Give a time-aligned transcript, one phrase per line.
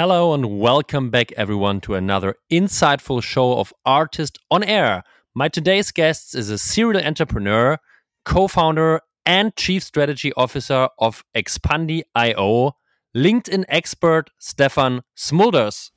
[0.00, 5.02] Hello and welcome back, everyone, to another insightful show of Artist on Air.
[5.34, 7.78] My today's guest is a serial entrepreneur,
[8.24, 12.76] co founder, and chief strategy officer of Expandi.io,
[13.16, 15.90] LinkedIn expert Stefan Smulders.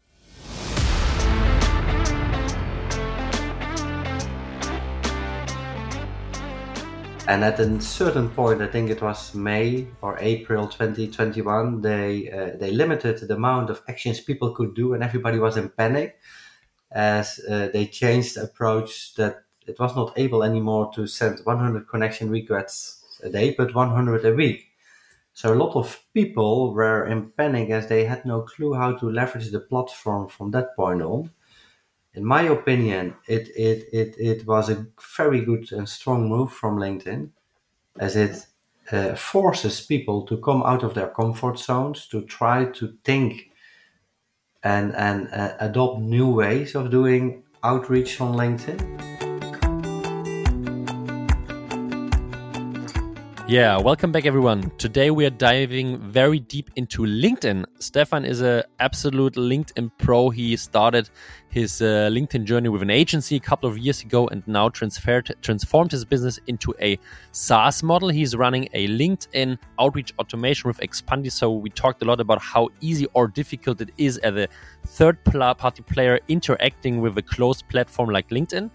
[7.31, 12.57] And at a certain point, I think it was May or April 2021, they uh,
[12.59, 16.19] they limited the amount of actions people could do, and everybody was in panic
[16.91, 21.87] as uh, they changed the approach that it was not able anymore to send 100
[21.87, 24.65] connection requests a day, but 100 a week.
[25.33, 29.09] So a lot of people were in panic as they had no clue how to
[29.09, 31.31] leverage the platform from that point on
[32.13, 34.85] in my opinion, it, it, it, it was a
[35.17, 37.29] very good and strong move from LinkedIn
[37.99, 38.45] as it
[38.91, 43.51] uh, forces people to come out of their comfort zones to try to think
[44.63, 49.11] and, and uh, adopt new ways of doing outreach on LinkedIn.
[53.51, 54.71] Yeah, welcome back everyone.
[54.77, 57.65] Today we are diving very deep into LinkedIn.
[57.79, 60.29] Stefan is a absolute LinkedIn pro.
[60.29, 61.09] He started
[61.51, 65.35] his uh, LinkedIn journey with an agency a couple of years ago and now transferred
[65.41, 66.97] transformed his business into a
[67.33, 68.09] SaaS model.
[68.09, 71.31] He's running a LinkedIn outreach automation with Expandi.
[71.31, 74.47] So we talked a lot about how easy or difficult it is as a
[74.87, 78.71] third party player interacting with a closed platform like LinkedIn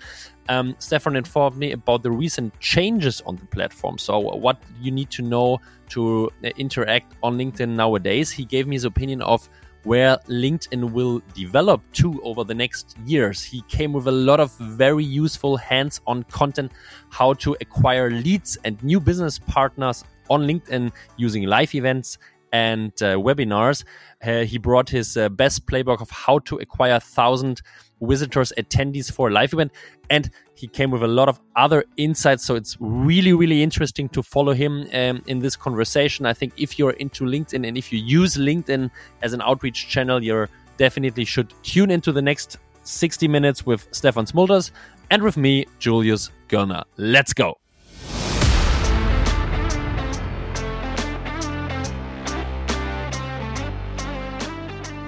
[0.49, 3.99] um, Stefan informed me about the recent changes on the platform.
[3.99, 8.31] So, what you need to know to uh, interact on LinkedIn nowadays.
[8.31, 9.49] He gave me his opinion of
[9.87, 13.41] where LinkedIn will develop to over the next years.
[13.41, 16.73] He came with a lot of very useful hands on content,
[17.11, 22.19] how to acquire leads and new business partners on LinkedIn using live events
[22.53, 23.85] and uh, webinars.
[24.25, 27.61] Uh, he brought his uh, best playbook of how to acquire 1,000
[28.01, 29.73] visitors, attendees for a live event.
[30.11, 32.45] And he came with a lot of other insights.
[32.45, 36.27] So it's really, really interesting to follow him um, in this conversation.
[36.27, 38.91] I think if you're into LinkedIn and if you use LinkedIn
[39.23, 40.47] as an outreach channel, you
[40.77, 44.71] definitely should tune into the next 60 minutes with Stefan Smulders
[45.11, 46.85] and with me, Julius Göllner.
[46.97, 47.59] Let's go.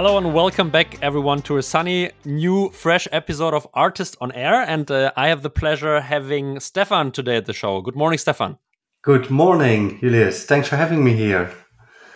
[0.00, 4.62] Hello and welcome back, everyone, to a sunny, new, fresh episode of Artist on Air.
[4.62, 7.80] And uh, I have the pleasure having Stefan today at the show.
[7.80, 8.58] Good morning, Stefan.
[9.02, 10.44] Good morning, Julius.
[10.44, 11.50] Thanks for having me here.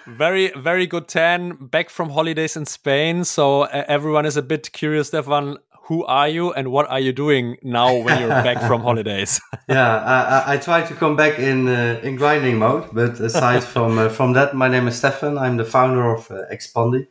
[0.06, 1.56] Very, very good 10.
[1.72, 3.24] Back from holidays in Spain.
[3.24, 5.56] So uh, everyone is a bit curious, Stefan.
[5.86, 9.40] Who are you and what are you doing now when you're back from holidays?
[9.68, 12.84] yeah, I, I, try to come back in uh, in grinding mode.
[12.92, 15.36] But aside from uh, from that, my name is Stefan.
[15.36, 17.08] I'm the founder of uh, Expandi,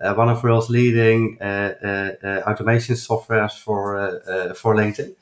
[0.00, 5.14] one of world's leading uh, automation softwares for for LinkedIn.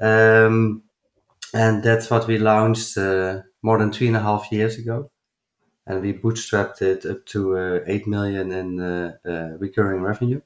[0.00, 0.82] Um,
[1.54, 5.10] and that's what we launched more than three and a half years ago.
[5.86, 10.42] And we bootstrapped it up to uh, 8 million in uh, uh recurring revenue.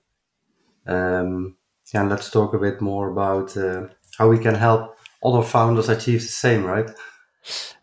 [0.86, 1.56] Um,
[1.92, 3.56] yeah, let's talk a bit more about
[4.16, 6.90] how we can help other founders achieve the same, right?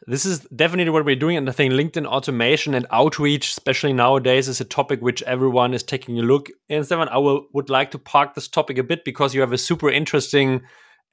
[0.09, 1.37] This is definitely what we're doing.
[1.37, 5.83] And I think LinkedIn automation and outreach, especially nowadays, is a topic which everyone is
[5.83, 6.49] taking a look.
[6.67, 9.53] And Stefan, I will, would like to park this topic a bit because you have
[9.53, 10.61] a super interesting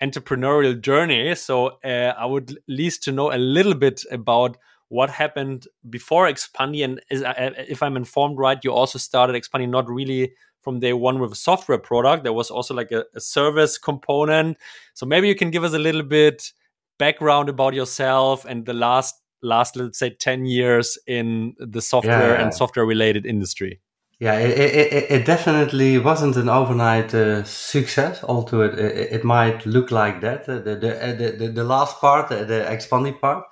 [0.02, 1.34] entrepreneurial journey.
[1.34, 4.56] So uh, I would at least to know a little bit about
[4.88, 6.82] what happened before Expandi.
[6.82, 10.94] And is, uh, if I'm informed right, you also started Expandi not really from day
[10.94, 12.22] one with a software product.
[12.22, 14.56] There was also like a, a service component.
[14.94, 16.50] So maybe you can give us a little bit
[16.98, 22.42] background about yourself and the last last let's say 10 years in the software yeah.
[22.42, 23.80] and software related industry
[24.18, 28.24] yeah, it, it, it definitely wasn't an overnight uh, success.
[28.24, 32.00] Although it, it, it might look like that, uh, the, the, uh, the, the, last
[32.00, 33.44] part, uh, the Expandi part,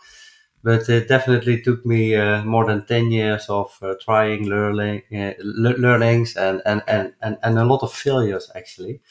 [0.62, 5.02] but it definitely took me uh, more than 10 years of uh, trying, learning,
[5.42, 9.02] learnings and, and, and, and, and a lot of failures actually.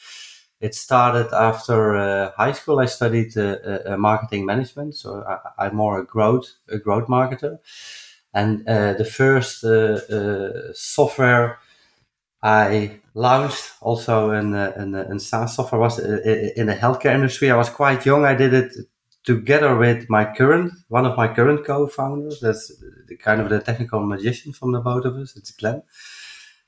[0.64, 2.78] It started after uh, high school.
[2.78, 7.58] I studied uh, uh, marketing management, so I, I'm more a growth, a growth marketer.
[8.32, 11.58] And uh, the first uh, uh, software
[12.42, 15.98] I launched also in, in, in SaaS software was
[16.60, 17.50] in the healthcare industry.
[17.50, 18.24] I was quite young.
[18.24, 18.72] I did it
[19.24, 22.72] together with my current, one of my current co-founders, that's
[23.18, 25.82] kind of the technical magician from the both of us, it's Glenn.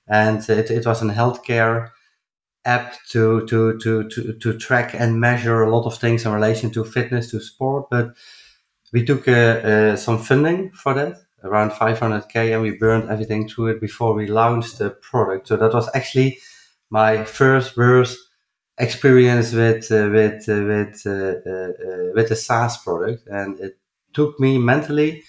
[0.09, 1.91] And it, it was a healthcare
[2.67, 6.71] app to, to, to, to, to track and measure a lot of things in relation
[6.73, 7.87] to fitness, to sport.
[7.91, 8.17] But
[8.93, 13.69] we took uh, uh, some funding for that, around 500k, and we burned everything through
[13.69, 15.49] it before we launched the product.
[15.49, 16.39] So that was actually
[16.91, 18.19] my first worst
[18.79, 23.79] experience with uh, with uh, with uh, uh, uh, with the SaaS product, and it
[24.13, 25.25] took me mentally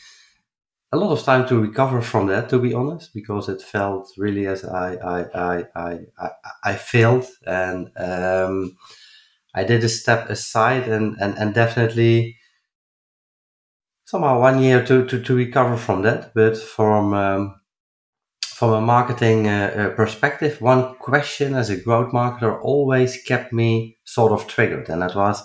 [0.92, 4.48] a lot of time to recover from that, to be honest, because it felt really
[4.48, 6.00] as I I I I
[6.64, 8.78] I, failed, and um,
[9.56, 12.38] I did a step aside, and and and definitely
[14.06, 17.56] somehow one year to to, to recover from that, but from um,
[18.42, 23.98] from a marketing uh, uh, perspective, one question as a growth marketer always kept me
[24.06, 24.90] sort of triggered.
[24.90, 25.44] And that was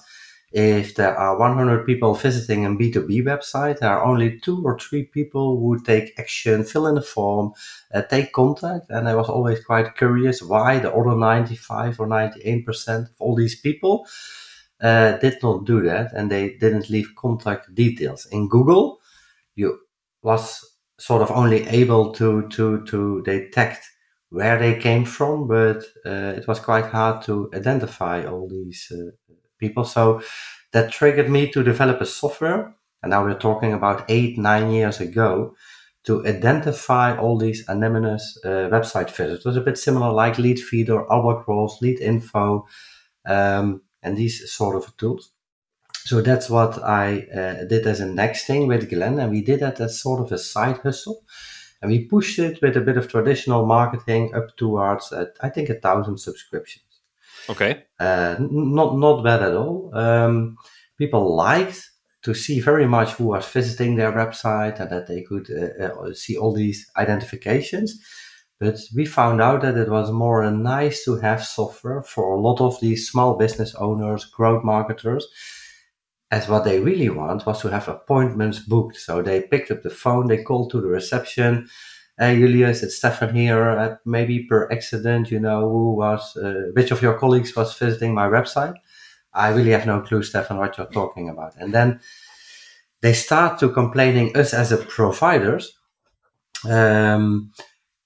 [0.52, 5.04] if there are 100 people visiting a B2B website, there are only two or three
[5.04, 7.52] people who take action, fill in a form,
[7.94, 8.90] uh, take contact.
[8.90, 13.58] And I was always quite curious why the other 95 or 98% of all these
[13.60, 14.06] people
[14.80, 18.26] uh, did not do that and they didn't leave contact details.
[18.26, 19.00] In Google,
[19.54, 19.78] you
[20.22, 20.64] was
[20.98, 23.88] sort of only able to to to detect
[24.30, 29.10] where they came from, but uh, it was quite hard to identify all these uh,
[29.64, 29.84] people.
[29.84, 30.04] So
[30.72, 35.00] that triggered me to develop a software, and now we're talking about eight nine years
[35.00, 35.54] ago,
[36.04, 39.56] to identify all these anonymous uh, website visitors.
[39.56, 42.66] A bit similar like Leadfeeder, Albacross, Lead Info,
[43.26, 45.32] um, and these sort of tools
[46.04, 49.60] so that's what I uh, did as a next thing with Glenn, and we did
[49.60, 51.22] that as sort of a side hustle,
[51.80, 55.68] and we pushed it with a bit of traditional marketing up towards uh, I think
[55.68, 56.91] a thousand subscriptions.
[57.48, 59.90] Okay, uh, not not bad at all.
[59.94, 60.56] Um,
[60.98, 61.88] people liked
[62.22, 66.14] to see very much who was visiting their website and that they could uh, uh,
[66.14, 68.00] see all these identifications.
[68.60, 72.40] But we found out that it was more a nice to have software for a
[72.40, 75.26] lot of these small business owners, growth marketers
[76.32, 78.96] as what they really want was to have appointments booked.
[78.96, 81.68] So they picked up the phone, they called to the reception.
[82.18, 83.70] Hey, Julius, it's Stefan here.
[83.70, 88.14] Uh, maybe per accident, you know, who was, uh, which of your colleagues was visiting
[88.14, 88.74] my website?
[89.32, 91.54] I really have no clue, Stefan, what you're talking about.
[91.56, 92.00] And then
[93.00, 95.72] they start to complaining us as a providers.
[96.68, 97.52] Um,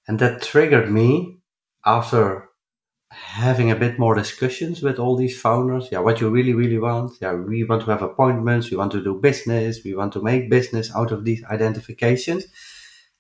[0.07, 1.39] and that triggered me
[1.85, 2.49] after
[3.11, 5.89] having a bit more discussions with all these founders.
[5.91, 7.13] Yeah, what you really, really want.
[7.21, 8.71] Yeah, we want to have appointments.
[8.71, 9.81] We want to do business.
[9.85, 12.45] We want to make business out of these identifications.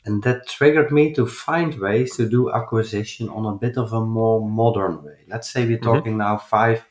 [0.06, 4.00] And that triggered me to find ways to do acquisition on a bit of a
[4.00, 5.24] more modern way.
[5.28, 5.84] Let's say we're mm-hmm.
[5.84, 6.18] talking mm-hmm.
[6.18, 6.86] now five,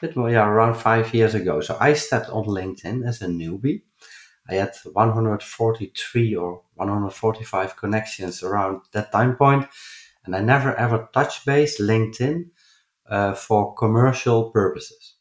[0.00, 1.60] bit more, yeah, around five years ago.
[1.60, 3.82] So I stepped on LinkedIn as a newbie.
[4.48, 9.68] I had 143 or 145 connections around that time point
[10.24, 12.50] and I never ever touch base LinkedIn
[13.08, 15.14] uh, for commercial purposes.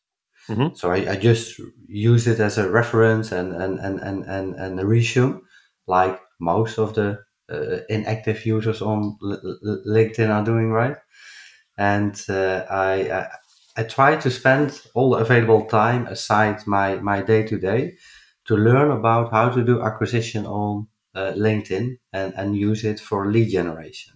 [0.47, 0.75] Mm-hmm.
[0.75, 4.79] So I, I, just use it as a reference and and and and and, and
[4.79, 5.41] a resume,
[5.89, 7.09] like most of the
[7.51, 9.17] uh, inactive users on
[9.87, 10.97] LinkedIn are doing, right?
[11.77, 13.27] And uh, I, I
[13.77, 17.95] I try to spend all the available time aside my my day to day
[18.45, 23.31] to learn about how to do acquisition on uh, LinkedIn and and use it for
[23.31, 24.13] lead generation.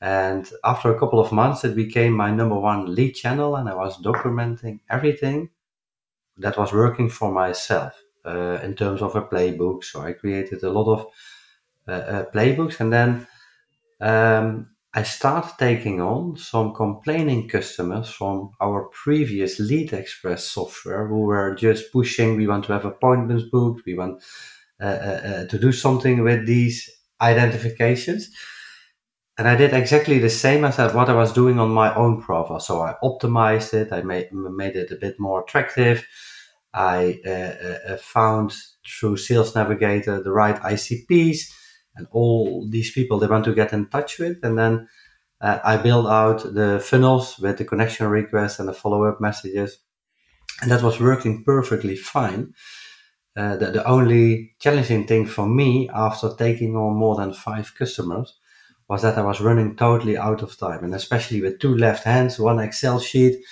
[0.00, 3.74] And after a couple of months, it became my number one lead channel, and I
[3.74, 5.50] was documenting everything
[6.38, 7.94] that was working for myself
[8.26, 9.84] uh, in terms of a playbook.
[9.84, 11.06] So I created a lot of
[11.88, 13.26] uh, uh, playbooks, and then
[14.00, 21.20] um, I started taking on some complaining customers from our previous Lead Express software who
[21.20, 22.36] were just pushing.
[22.36, 23.82] We want to have appointments booked.
[23.86, 24.22] We want
[24.80, 26.90] uh, uh, to do something with these
[27.20, 28.30] identifications
[29.38, 32.60] and I did exactly the same as what I was doing on my own profile.
[32.60, 33.92] So I optimized it.
[33.92, 36.06] I made made it a bit more attractive.
[36.76, 38.52] I uh, uh, uh found
[38.86, 41.38] through Sales Navigator the right ICPs
[41.96, 44.38] and all these people they want to get in touch with.
[44.42, 44.88] And then
[45.40, 49.78] uh, I built out the funnels with the connection requests and the follow up messages,
[50.62, 52.54] and that was working perfectly fine.
[53.36, 58.38] Uh, the, the only challenging thing for me after taking on more than five customers
[58.88, 62.38] was that I was running totally out of time, and especially with two left hands,
[62.38, 63.44] one Excel sheet,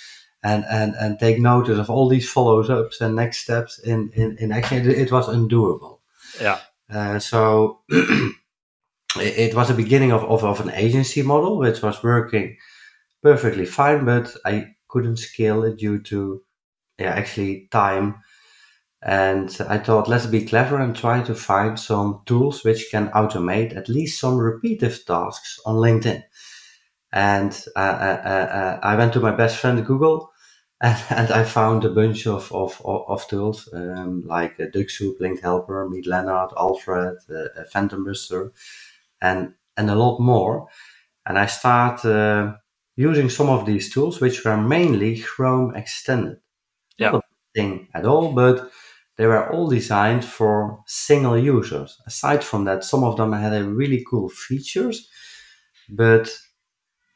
[0.44, 4.36] and and and take notice of all these follows ups and next steps in in
[4.38, 4.78] in action.
[4.78, 5.98] It, it was undoable.
[6.40, 6.60] Yeah.
[6.92, 8.34] Uh, so it,
[9.16, 12.56] it, was the beginning of, of of an agency model which was working
[13.22, 16.42] perfectly fine, but I couldn't scale it due to
[16.98, 18.16] yeah actually time
[19.02, 23.76] And I thought, let's be clever and try to find some tools which can automate
[23.76, 26.22] at least some repetitive tasks on LinkedIn.
[27.12, 30.32] And uh, uh, uh, uh I went to my best friend Google
[30.84, 35.42] and, and I found a bunch of, of, of, tools um, like uh, Dux-Soup, Linked
[35.42, 38.52] Helper, Meet Leonard, Alfred, uh, Phantom Buster,
[39.22, 40.68] and, and a lot more.
[41.24, 42.52] And I start uh,
[42.96, 46.36] using some of these tools, which were mainly Chrome extended.
[46.98, 47.12] Yeah.
[47.12, 48.70] Not a thing at all, but
[49.16, 51.96] they were all designed for single users.
[52.06, 55.08] Aside from that, some of them had a really cool features,
[55.88, 56.30] but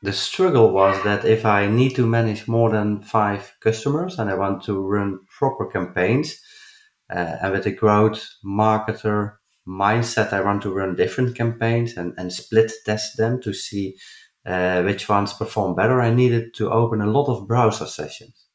[0.03, 4.35] the struggle was that if I need to manage more than five customers and I
[4.35, 6.41] want to run proper campaigns,
[7.11, 9.37] uh, and with a growth marketer
[9.67, 13.97] mindset, I want to run different campaigns and, and split test them to see
[14.47, 16.01] uh, which ones perform better.
[16.01, 18.47] I needed to open a lot of browser sessions.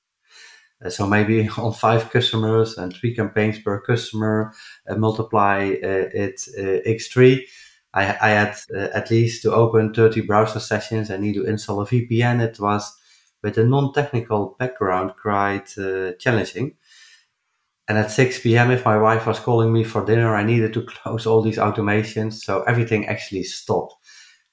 [0.84, 4.54] Uh, so maybe on five customers and three campaigns per customer,
[4.88, 7.42] uh, multiply uh, it uh, x3.
[7.94, 11.12] I, I had uh, at least to open 30 browser sessions.
[11.12, 12.42] I need to install a VPN.
[12.42, 12.92] It was
[13.42, 15.68] with a non-technical background quite
[16.20, 16.76] challenging.
[17.88, 20.82] And at 6 p.m., if my wife was calling me for dinner, I needed to
[20.86, 22.36] close all these automations.
[22.36, 23.96] So everything actually stopped.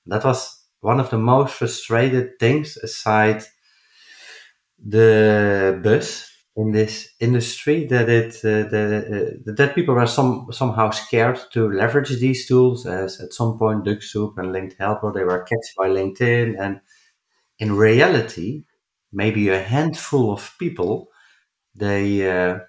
[0.06, 3.44] That was one of the most frustrated things aside
[4.85, 10.90] the buzz in this industry that it uh, the, uh, that people were some somehow
[10.90, 15.42] scared to leverage these tools as at some point Dux-Soup and Linked Helper they were
[15.45, 16.57] catched by LinkedIn.
[16.61, 16.80] And
[17.59, 18.64] in reality
[19.12, 21.09] maybe a handful of people
[21.75, 22.61] they uh,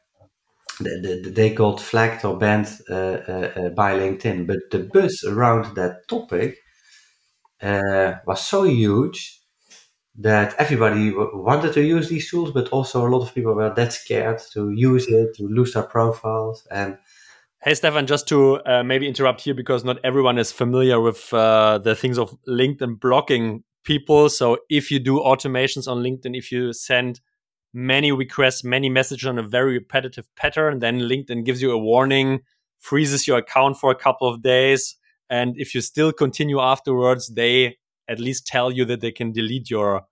[0.79, 4.47] they, they got flagged or banned uh, uh, uh, by LinkedIn.
[4.47, 6.57] But the buzz around that topic
[7.61, 9.40] was so huge
[10.15, 13.93] that everybody wanted to use these tools, but also a lot of people were that
[13.93, 16.67] scared to use it, to lose their profiles.
[16.69, 16.97] And
[17.61, 21.77] hey, Stefan, just to uh, maybe interrupt here because not everyone is familiar with uh,
[21.77, 24.29] the things of LinkedIn blocking people.
[24.29, 27.21] So if you do automations on LinkedIn, if you send
[27.73, 32.41] many requests, many messages on a very repetitive pattern, then LinkedIn gives you a warning,
[32.79, 34.97] freezes your account for a couple of days.
[35.29, 37.77] And if you still continue afterwards, they
[38.07, 40.03] at least tell you that they can delete your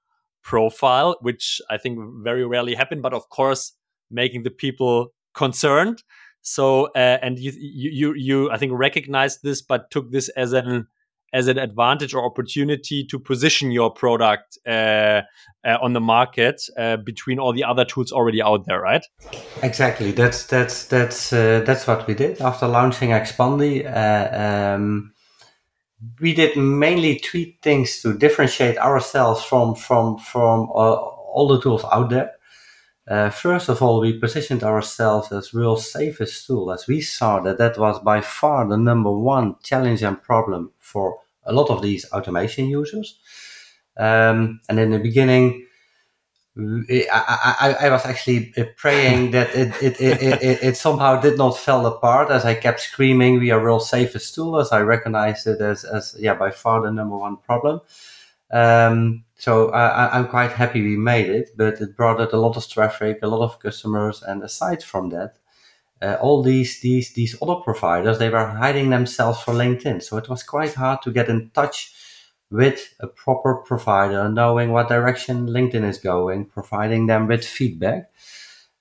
[0.43, 3.01] profile, which I think very rarely happen.
[3.01, 3.73] But of course,
[4.09, 6.03] making the people concerned.
[6.41, 10.87] So uh, and you, you you I think recognized this, but took this as an
[11.33, 15.21] as an advantage or opportunity to position your product uh,
[15.63, 19.05] uh, on the market uh, between all the other tools already out there, right?
[19.61, 20.11] Exactly.
[20.11, 23.85] That's that's that's uh, that's what we did after launching Expandi.
[23.85, 25.13] Uh, um,
[26.19, 31.85] we did mainly three things to differentiate ourselves from from from uh, all the tools
[31.91, 32.31] out there.
[33.07, 37.57] Uh, first of all, we positioned ourselves as real safest tool, as we saw that
[37.57, 42.05] that was by far the number one challenge and problem for a lot of these
[42.11, 43.19] automation users.
[43.97, 45.65] Um, and in the beginning,
[46.57, 51.37] I, I, I was actually uh, praying that it it, it, it, it, somehow did
[51.37, 55.47] not fall apart as I kept screaming, we are real safest tool, as I recognized
[55.47, 57.81] it as, as yeah, by far the number one problem.
[58.51, 62.57] Um, so I, I'm quite happy we made it, but it brought it a lot
[62.57, 64.23] of traffic, a lot of customers.
[64.23, 65.37] And aside from that,
[66.01, 70.01] uh, all these, these, these other providers, they were hiding themselves for LinkedIn.
[70.01, 71.93] So it was quite hard to get in touch
[72.51, 78.11] with a proper provider, knowing what direction LinkedIn is going, providing them with feedback.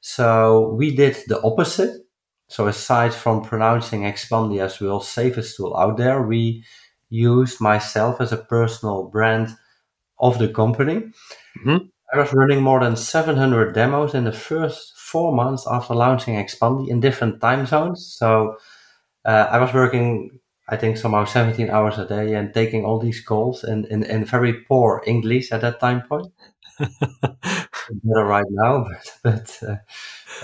[0.00, 2.06] So we did the opposite.
[2.48, 6.64] So aside from pronouncing Expandi as the safest tool out there, we
[7.10, 9.48] used myself as a personal brand
[10.18, 11.02] of the company.
[11.60, 11.76] Mm-hmm.
[12.12, 16.88] I was running more than 700 demos in the first four months after launching Expandi
[16.88, 18.14] in different time zones.
[18.18, 18.56] So
[19.26, 23.20] uh, I was working I think somehow 17 hours a day and taking all these
[23.24, 26.32] calls in, in, in very poor English at that time point.
[28.02, 29.76] better right now, but, but uh,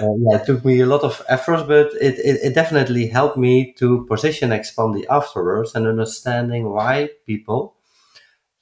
[0.02, 3.37] uh, yeah, it took me a lot of effort, but it, it, it definitely helped
[3.37, 7.76] me to position Expandi afterwards and understanding why people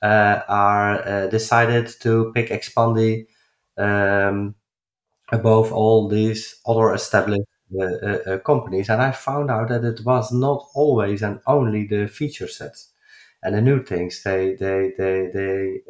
[0.03, 3.27] uh, are uh, decided to pick Expandi
[3.79, 4.55] um,
[5.33, 7.43] above all these other established
[7.81, 12.49] uh, companies, and I found out that it was not always and only the feature
[12.49, 12.91] sets
[13.43, 14.23] and the new things.
[14.23, 15.81] They they they they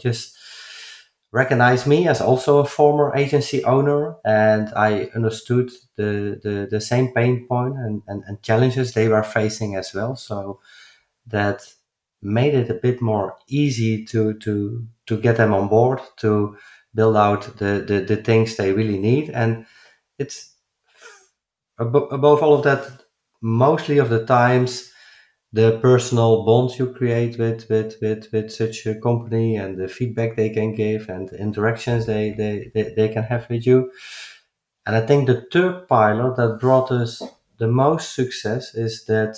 [0.00, 0.36] just
[1.30, 7.12] recognized me as also a former agency owner, and I understood the the, the same
[7.12, 10.16] pain point and, and, and challenges they were facing as well.
[10.16, 10.60] So
[11.26, 11.62] that
[12.22, 16.56] made it a bit more easy to to to get them on board to
[16.94, 19.66] build out the the, the things they really need and
[20.18, 20.54] it's
[21.80, 22.86] abo- above all of that,
[23.40, 24.90] mostly of the times,
[25.52, 30.36] the personal bonds you create with with with, with such a company and the feedback
[30.36, 33.90] they can give and the interactions they, they, they, they can have with you.
[34.86, 37.22] And I think the third pillar that brought us
[37.58, 39.36] the most success is that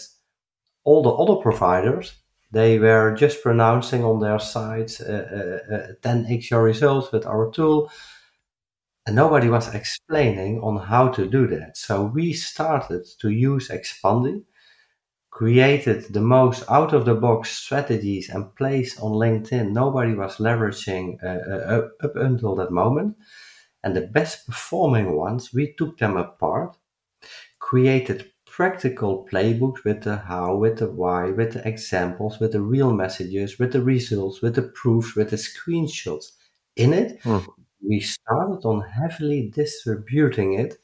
[0.85, 2.15] all the other providers
[2.53, 7.51] they were just pronouncing on their sites uh, uh, uh, 10x your results with our
[7.53, 7.91] tool
[9.07, 14.42] and nobody was explaining on how to do that so we started to use expandi
[15.30, 21.16] created the most out of the box strategies and plays on linkedin nobody was leveraging
[21.23, 23.16] uh, uh, up, up until that moment
[23.83, 26.76] and the best performing ones we took them apart
[27.59, 32.92] created practical playbooks with the how, with the why, with the examples, with the real
[32.92, 36.33] messages, with the results, with the proofs, with the screenshots
[36.76, 37.23] in it.
[37.23, 37.47] Mm.
[37.87, 40.77] We started on heavily distributing it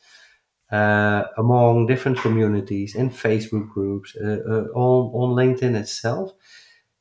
[0.73, 6.33] uh, among different communities in Facebook groups, uh, uh, on, on LinkedIn itself.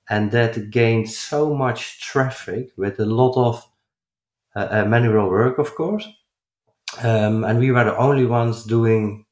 [0.10, 3.68] And that gained so much traffic with a lot of
[4.56, 6.08] uh, uh, manual work, of course.
[7.02, 9.26] Um, and we were the only ones doing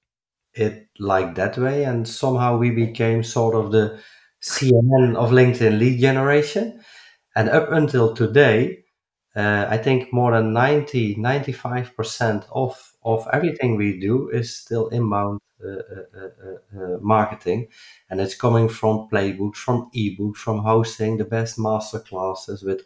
[0.55, 3.99] it like that way, and somehow we became sort of the
[4.41, 6.81] CNN of LinkedIn lead generation.
[7.35, 8.82] And up until today,
[9.35, 15.39] uh, I think more than 90, 95% of, of everything we do is still inbound
[15.63, 17.67] uh, uh, uh, uh marketing.
[18.09, 22.81] And it's coming from playbooks, from ebooks, from hosting the best master classes with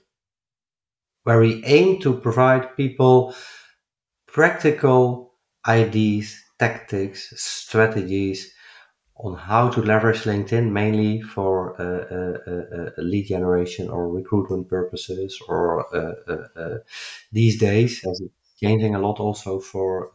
[1.24, 3.36] where we aim to provide people
[4.28, 5.34] practical
[5.68, 8.54] ideas tactics, strategies
[9.20, 14.70] on how to leverage LinkedIn mainly for uh, uh, uh, uh lead generation or recruitment
[14.70, 16.78] purposes, or uh, uh,
[17.32, 20.12] these days as it's changing a lot also for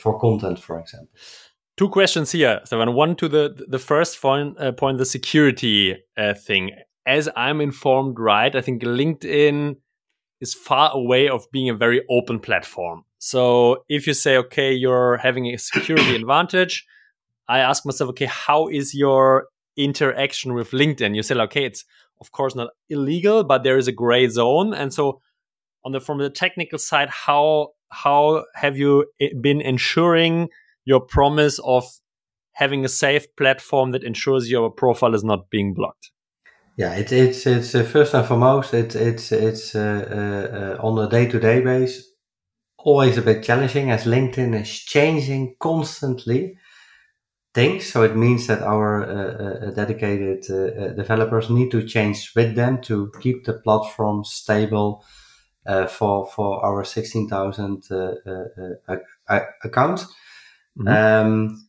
[0.00, 1.08] for content, for example.
[1.76, 2.94] Two questions here, Stefan.
[2.94, 5.96] One to the the first point, point the security
[6.46, 6.72] thing.
[7.06, 8.54] As I'm informed, right?
[8.54, 9.76] I think LinkedIn
[10.40, 13.04] is far away of being a very open platform.
[13.18, 16.86] So if you say, okay, you're having a security advantage,
[17.50, 21.16] I ask myself, okay, how is your interaction with LinkedIn?
[21.16, 21.84] You say, okay, it's
[22.20, 24.72] of course not illegal, but there is a gray zone.
[24.72, 25.20] And so
[25.84, 29.06] on the from the technical side, how how have you
[29.40, 30.48] been ensuring
[30.84, 31.84] your promise of
[32.52, 36.12] having a safe platform that ensures your profile is not being blocked?
[36.76, 41.10] Yeah, it, it's it's uh, first and foremost it, it's it's uh, uh, on a
[41.10, 42.06] day to day base
[42.78, 46.56] always a bit challenging as LinkedIn is changing constantly
[47.54, 47.92] things.
[47.92, 52.54] So it means that our uh, uh, dedicated uh, uh developers need to change with
[52.54, 55.04] them to keep the platform stable
[55.66, 58.96] uh, for for our 16,000 uh,
[59.64, 60.06] accounts.
[60.78, 60.88] Mm-hmm.
[60.88, 61.66] Um,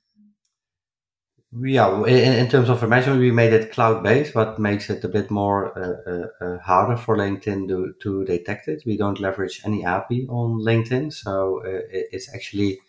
[1.59, 5.09] yeah, in, in, terms of information, we made it cloud based, but makes it a
[5.09, 8.83] bit more uh, uh, uh harder for LinkedIn to, to detect it.
[8.85, 12.79] We don't leverage any API on LinkedIn, so uh, it's actually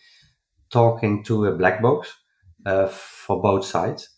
[0.70, 2.14] talking to a black box
[2.66, 4.08] uh, for both sides.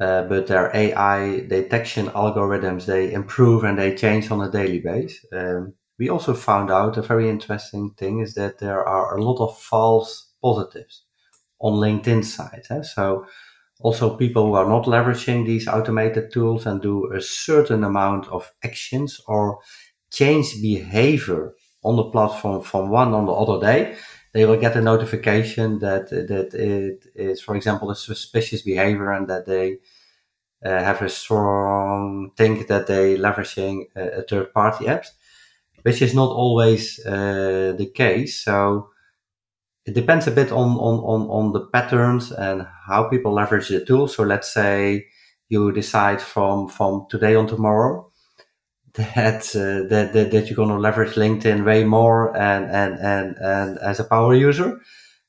[0.00, 5.24] Uh, but their AI detection algorithms they improve and they change on a daily basis.
[5.32, 9.42] Um, we also found out a very interesting thing is that there are a lot
[9.42, 11.04] of false positives
[11.60, 12.70] on LinkedIn sites.
[12.70, 12.82] Eh?
[12.82, 13.26] So
[13.80, 18.52] also people who are not leveraging these automated tools and do a certain amount of
[18.64, 19.58] actions or
[20.12, 21.54] change behavior
[21.84, 23.96] on the platform from one on the other day,
[24.38, 29.26] they will get a notification that that it is, for example, a suspicious behavior and
[29.26, 29.78] that they
[30.64, 35.08] uh, have a strong think that they leveraging a, a third party apps,
[35.82, 38.44] which is not always uh, the case.
[38.44, 38.90] So
[39.86, 43.84] it depends a bit on, on, on, on the patterns and how people leverage the
[43.84, 44.06] tool.
[44.06, 45.06] So let's say
[45.48, 48.07] you decide from, from today on tomorrow
[48.98, 53.36] that, uh, that, that, that, you're going to leverage LinkedIn way more and, and, and,
[53.38, 54.80] and as a power user.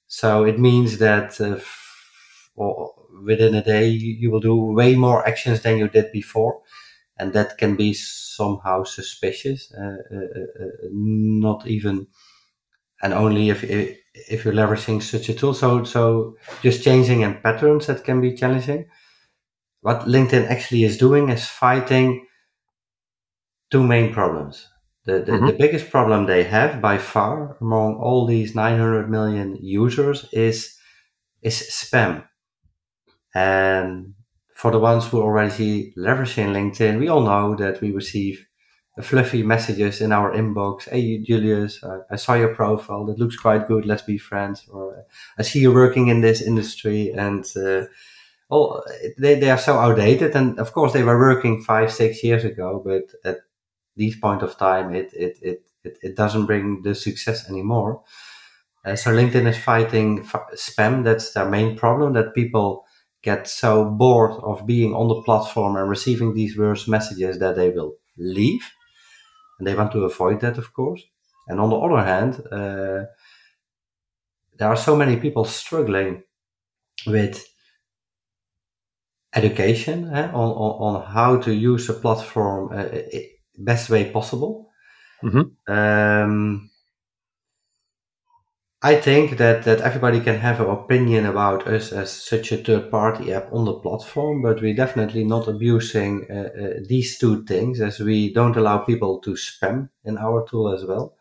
[0.08, 1.60] So it means that uh,
[3.23, 6.62] within a day, you will do way more actions than you did before.
[7.17, 12.08] And that can be somehow suspicious, uh, uh, uh, not even,
[13.03, 15.53] and only if, if you're leveraging such a tool.
[15.53, 18.88] So, so just changing in patterns that can be challenging.
[19.82, 22.25] What LinkedIn actually is doing is fighting
[23.69, 24.67] two main problems.
[25.05, 25.47] The, the, mm-hmm.
[25.47, 30.77] the biggest problem they have by far among all these 900 million users is,
[31.41, 32.25] is spam.
[33.34, 34.13] And
[34.55, 38.45] for the ones who already leveraging LinkedIn, we all know that we receive
[39.01, 40.89] fluffy messages in our inbox.
[40.89, 43.05] Hey, Julius, I, I saw your profile.
[43.05, 43.86] That looks quite good.
[43.86, 44.67] Let's be friends.
[44.69, 45.05] Or
[45.38, 47.86] I see you working in this industry and, uh,
[48.51, 48.82] oh,
[49.17, 50.36] they, they are so outdated.
[50.36, 53.38] And of course they were working five, six years ago, but at
[53.99, 58.03] this point of time, it, it, it, it, it doesn't bring the success anymore.
[58.85, 61.03] Uh, so LinkedIn is fighting f- spam.
[61.03, 62.85] That's their main problem that people
[63.21, 67.69] get so bored of being on the platform and receiving these worse messages that they
[67.71, 68.65] will leave.
[69.59, 71.01] And they want to avoid that, of course.
[71.47, 73.05] And on the other hand, uh,
[74.59, 76.21] there are so many people struggling
[77.07, 77.45] with
[79.33, 82.88] education eh, on, on, on how to use the platform uh,
[83.60, 84.69] best way possible.
[85.24, 85.72] Mm-hmm.
[85.72, 86.69] Um,
[88.82, 92.89] I think that, that everybody can have an opinion about us as such a third
[92.89, 97.82] party app on the platform, but we're definitely not abusing uh, uh, these two things
[97.82, 101.13] as we don't allow people to spam in our tool as well.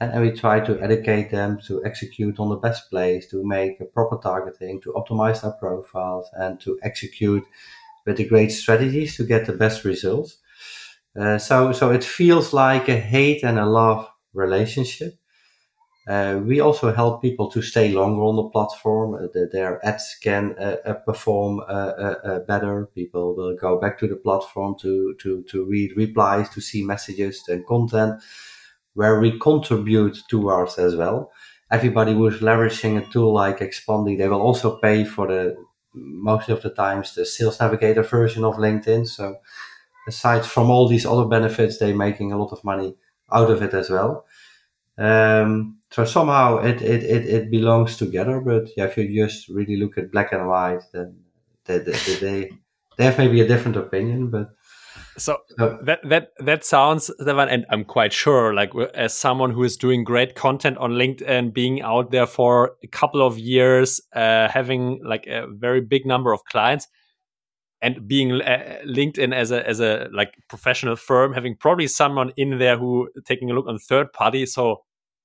[0.00, 3.78] And, and we try to educate them to execute on the best place, to make
[3.80, 7.44] a proper targeting, to optimize their profiles and to execute
[8.06, 10.38] with the great strategies to get the best results.
[11.18, 15.18] Uh, so, so it feels like a hate and a love relationship
[16.08, 19.14] uh, we also help people to stay longer on the platform.
[19.14, 22.88] Uh, their ads can uh, uh perform uh, better.
[22.94, 27.44] People will go back to the platform to, to, to read replies, to see messages
[27.48, 28.22] and content
[28.94, 31.30] where we contribute towards as well.
[31.70, 35.56] Everybody who is leveraging a tool like Expandi, they will also pay for the
[35.94, 39.06] most of the times the sales navigator version of LinkedIn.
[39.06, 39.36] So
[40.08, 42.96] aside from all these other benefits, they're making a lot of money
[43.30, 44.26] out of it as well.
[44.96, 48.40] Um, so somehow it, it, it, it belongs together.
[48.40, 51.20] But yeah, if you just really look at black and white, then
[51.66, 52.50] they, they, they,
[52.96, 54.50] they have maybe a different opinion, but.
[55.16, 59.76] So, that that that sounds Stefan, and I'm quite sure, like as someone who is
[59.76, 65.00] doing great content on LinkedIn, being out there for a couple of years, uh, having
[65.04, 66.86] like a very big number of clients,
[67.80, 72.58] and being uh, LinkedIn as a as a like professional firm, having probably someone in
[72.58, 74.46] there who taking a look on third party.
[74.46, 74.82] So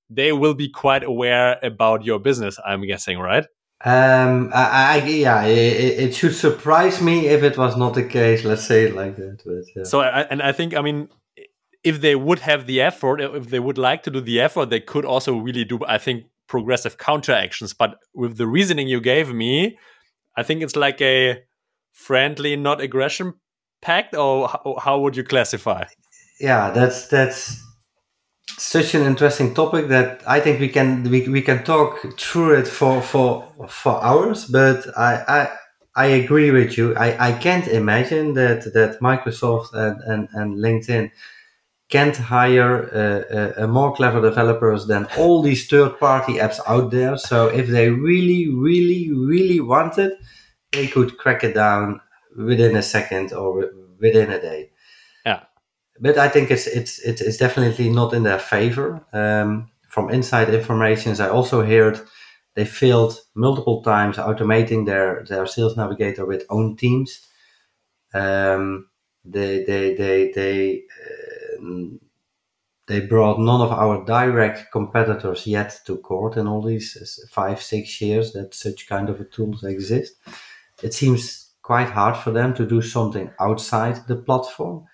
[0.10, 2.60] they will be quite aware about your business.
[2.66, 3.46] I'm guessing, right?
[3.86, 8.46] Um, I, I yeah, it, it, should surprise me if it was not the case.
[8.46, 9.42] Let's say it like that.
[9.46, 9.84] But, yeah.
[9.84, 11.10] So, and I think, I mean,
[11.84, 14.80] if they would have the effort, if they would like to do the effort, they
[14.80, 17.74] could also really do, I think, progressive counter actions.
[17.74, 19.78] But with the reasoning you gave me,
[20.38, 21.44] I think it's like a
[21.94, 23.36] friendly, not aggression
[23.82, 25.86] pact, or how, how would you classify?
[26.40, 27.64] Yeah, that's that's
[28.58, 32.68] such an interesting topic that I think we can we, we can talk through it
[32.68, 34.46] for for for hours.
[34.46, 35.50] But I I,
[35.96, 36.96] I agree with you.
[36.96, 41.12] I, I can't imagine that that Microsoft and and, and LinkedIn
[41.90, 47.18] can't hire uh, more clever developers than all these third party apps out there.
[47.18, 50.14] So if they really really really wanted,
[50.74, 52.02] they could crack it down
[52.36, 54.70] within a second or within a day
[55.26, 55.44] Yeah,
[56.00, 59.06] but I think it's it's it's definitely not in their favor.
[59.14, 62.02] Um, from inside informations, I also heard
[62.56, 67.28] they failed multiple times automating their their sales navigator with own teams.
[68.14, 68.90] Um,
[69.24, 71.98] they they they they uh,
[72.88, 78.02] they brought none of our direct competitors yet to court in all these five six
[78.02, 80.16] years that such kind of tools exist.
[80.84, 84.86] It seems quite hard for them to do something outside the platform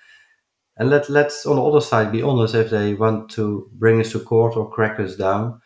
[0.78, 4.14] and let let's on the other side be honest, if they want to bring us
[4.14, 5.62] to court or crack us down,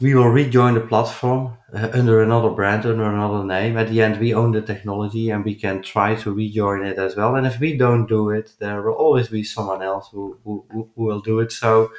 [0.00, 3.76] we will rejoin the platform uh, under another brand, under another name.
[3.76, 7.14] At the end, we own the technology and we can try to rejoin it as
[7.14, 7.36] well.
[7.36, 10.90] And if we don't do it, there will always be someone else who, who, who
[10.96, 11.52] will do it.
[11.52, 11.92] So,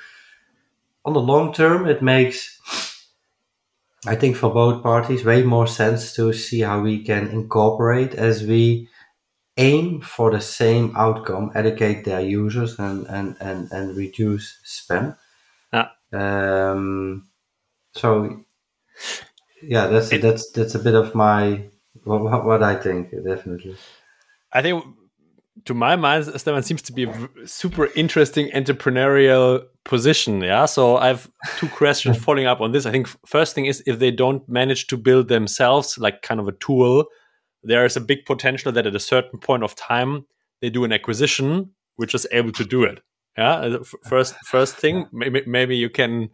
[1.05, 2.59] on the long term, it makes,
[4.05, 8.43] I think, for both parties, way more sense to see how we can incorporate as
[8.43, 8.89] we
[9.57, 15.15] aim for the same outcome, educate their users and, and, and, and reduce spam.
[15.71, 15.89] Yeah.
[16.11, 17.27] Um,
[17.93, 18.43] so
[19.61, 21.65] yeah, that's it, that's that's a bit of my
[22.03, 23.75] what, what I think definitely.
[24.51, 24.83] I think
[25.65, 30.41] to my mind, Stefan seems to be a super interesting entrepreneurial position.
[30.41, 30.65] Yeah.
[30.65, 32.85] So I have two questions following up on this.
[32.85, 36.47] I think first thing is if they don't manage to build themselves like kind of
[36.47, 37.05] a tool
[37.63, 40.25] there is a big potential that at a certain point of time
[40.61, 42.99] they do an acquisition which is able to do it.
[43.37, 46.29] Yeah, uh, first first thing, maybe maybe you can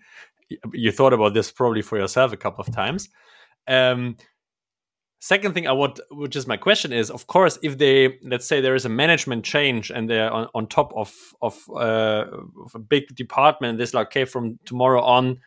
[0.73, 3.07] you thought about this probably for yourself a couple of times.
[3.67, 4.17] Um,
[5.21, 8.61] Second thing I would, which is my question is, of course, if they, let's say
[8.61, 12.25] there is a management change and they're on, on top of of, uh,
[12.63, 15.39] of a big department, this like, okay, from tomorrow on,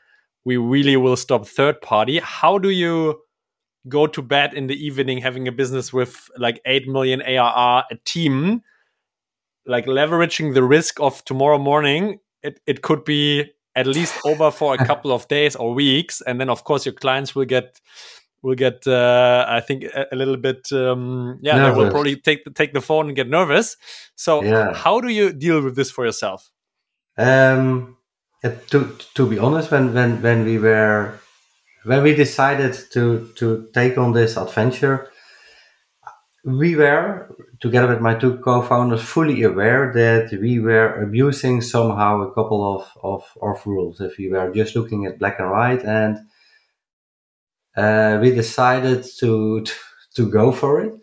[0.44, 2.18] we really will stop third party.
[2.18, 3.22] How do you
[3.88, 7.96] go to bed in the evening having a business with like eight million ARR, a
[8.04, 8.60] team,
[9.64, 12.18] like leveraging the risk of tomorrow morning?
[12.42, 16.38] It it could be at least over for a couple of days or weeks, and
[16.38, 17.80] then of course your clients will get
[18.42, 21.76] will get uh, I think a, a little bit um, yeah nervous.
[21.76, 23.76] they will probably take the, take the phone and get nervous.
[24.14, 24.74] So yeah.
[24.74, 26.50] how do you deal with this for yourself?
[27.16, 27.96] Um,
[28.42, 31.20] to to be honest, when when when we were
[31.84, 35.10] when we decided to to take on this adventure,
[36.44, 42.32] we were together with my two co-founders fully aware that we were abusing somehow a
[42.34, 46.18] couple of of, of rules if we were just looking at black and white and
[47.76, 49.64] uh, we decided to,
[50.14, 50.94] to go for it.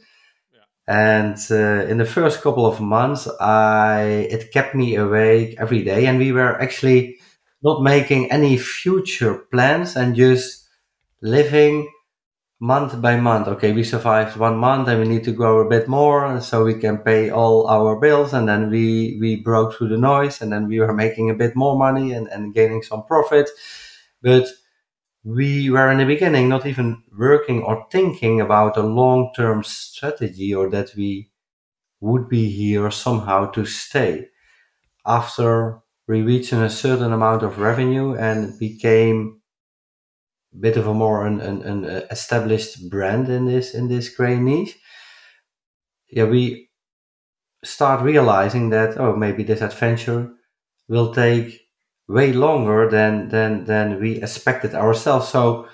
[0.87, 6.07] And uh, in the first couple of months, I it kept me awake every day,
[6.07, 7.19] and we were actually
[7.61, 10.67] not making any future plans and just
[11.21, 11.87] living
[12.59, 13.47] month by month.
[13.47, 16.73] Okay, we survived one month, and we need to grow a bit more, so we
[16.73, 18.33] can pay all our bills.
[18.33, 21.55] And then we we broke through the noise, and then we were making a bit
[21.55, 23.47] more money and, and gaining some profit.
[24.23, 24.47] But
[25.23, 30.53] we were in the beginning not even working or thinking about a long term strategy
[30.53, 31.29] or that we
[32.01, 34.27] would be here somehow to stay.
[35.05, 39.41] After we reached a certain amount of revenue and became
[40.53, 44.37] a bit of a more an, an, an established brand in this in this gray
[44.39, 44.77] niche,
[46.11, 46.69] yeah, we
[47.63, 50.31] start realizing that oh maybe this adventure
[50.87, 51.61] will take
[52.09, 55.29] way longer than than than we expected ourselves.
[55.29, 55.67] So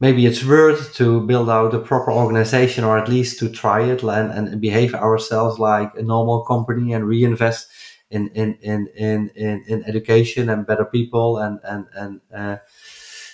[0.00, 4.02] maybe it's worth to build out a proper organization or at least to try it
[4.02, 7.68] and, and behave ourselves like a normal company and reinvest
[8.10, 12.56] in in in in in, in education and better people and and and uh,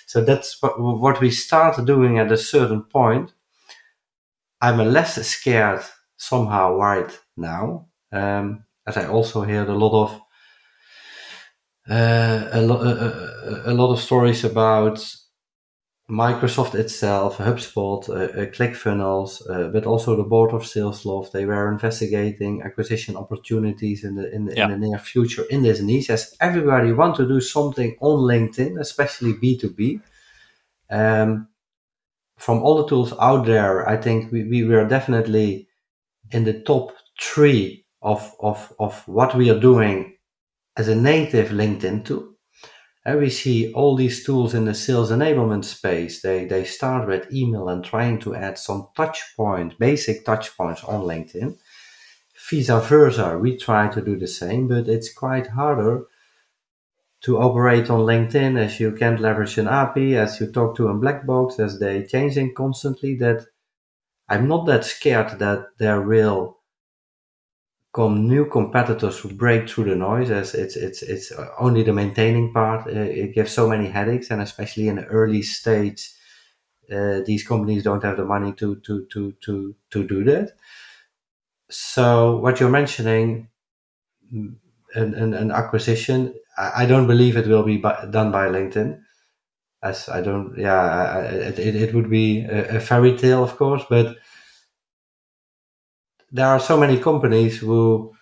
[0.06, 3.34] so that's what, what we start doing at a certain point.
[4.60, 5.82] I'm a less scared
[6.16, 10.23] somehow right now, um, as I also heard a lot of
[11.88, 15.05] uh, a, lo- a, a, lot of stories about
[16.11, 21.33] Microsoft itself, HubSpot, uh, uh, ClickFunnels, uh, but also the board of Salesloft.
[21.33, 24.64] They were investigating acquisition opportunities in the in the, yeah.
[24.64, 26.11] in the near future in this niche.
[26.11, 30.01] As everybody want to do something on LinkedIn, especially B two B.
[30.90, 31.49] Um,
[32.37, 35.68] from all the tools out there, I think we, we were definitely
[36.31, 40.13] in the top three of, of, of what we are doing
[40.76, 42.34] as a native LinkedIn tool.
[43.06, 46.22] And we see all these tools in the sales enablement space.
[46.22, 50.82] They, they start with email and trying to add some touch point, basic touch points
[50.84, 51.56] on LinkedIn.
[52.50, 56.04] Vice versa, we try to do the same, but it's quite harder
[57.22, 60.94] to operate on LinkedIn as you can't leverage an API, as you talk to a
[60.94, 63.16] black box, as they changing constantly.
[63.16, 63.46] That
[64.28, 66.58] I'm not that scared that there will
[67.94, 72.52] come new competitors who break through the noise as it's it's it's only the maintaining
[72.52, 76.11] part uh, it gives so many headaches and especially in the early stage
[76.92, 80.52] uh, these companies don't have the money to to to to to do that.
[81.70, 83.48] So what you're mentioning
[84.33, 84.57] mm,
[84.94, 89.00] an, an, an acquisition I, I, don't believe it will be by, done by linkedin.
[89.83, 93.85] As i don't yeah I, it, it would be a, a fairy tale of course
[93.88, 94.16] but
[96.35, 98.12] there are so many companies who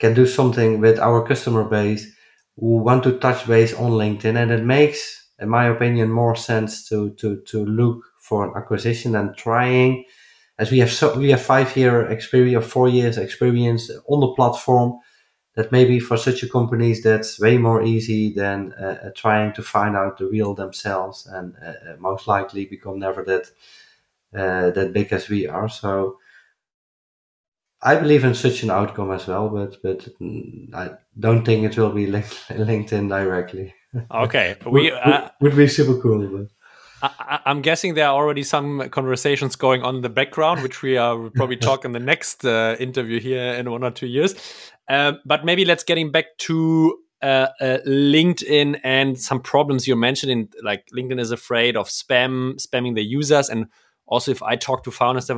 [0.00, 2.12] can do something with our customer base
[2.58, 6.88] who want to touch base on LinkedIn, and it makes, in my opinion, more sense
[6.88, 10.04] to to to look for an acquisition than trying.
[10.58, 14.34] As we have so we have five year experience, or four years experience on the
[14.34, 14.98] platform.
[15.54, 19.62] That maybe for such a companies that's way more easy than uh, uh trying to
[19.62, 23.44] find out the real themselves, and uh, uh, most likely become never that
[24.34, 25.68] uh, that big as we are.
[25.68, 26.18] So
[27.82, 30.08] I believe in such an outcome as well, but but
[30.72, 33.74] I don't think it will be linked, LinkedIn directly.
[34.10, 36.26] Okay, we would, uh, would, be super cool.
[36.28, 36.48] But.
[37.02, 40.96] I, am guessing there are already some conversations going on in the background, which we
[40.96, 44.34] are probably talk in the next uh, interview here in one or two years.
[44.88, 50.30] Uh, but maybe let's getting back to uh, uh, LinkedIn and some problems you mentioned.
[50.30, 53.66] In like LinkedIn is afraid of spam, spamming the users, and
[54.06, 55.28] also if I talk to founders,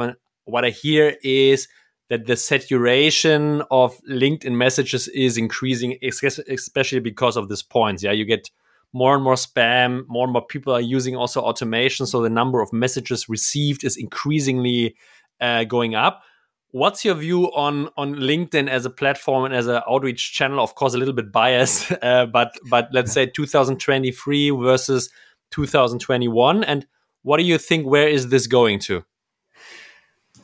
[0.44, 1.68] what I hear is
[2.11, 8.03] that the saturation of LinkedIn messages is increasing, especially because of this points.
[8.03, 8.51] Yeah, you get
[8.93, 12.07] more and more spam, more and more people are using also automation.
[12.07, 14.95] So the number of messages received is increasingly
[15.40, 16.23] uh, going up.
[16.71, 20.61] What's your view on on LinkedIn as a platform and as an outreach channel?
[20.61, 25.11] Of course, a little bit biased, uh, but but let's say 2023 versus
[25.53, 26.64] 2021.
[26.64, 26.87] And
[27.23, 27.87] what do you think?
[27.87, 29.05] Where is this going to?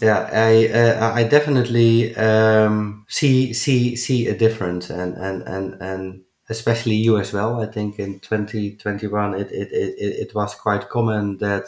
[0.00, 6.22] Yeah, I uh, I definitely um, see see see a difference, and and and and
[6.48, 7.60] especially you as well.
[7.60, 11.66] I think in 2021 it it it, it was quite common that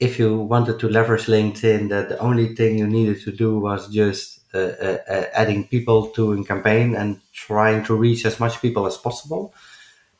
[0.00, 3.88] if you wanted to leverage LinkedIn, that the only thing you needed to do was
[3.88, 8.60] just uh, uh, uh, adding people to a campaign and trying to reach as much
[8.60, 9.54] people as possible.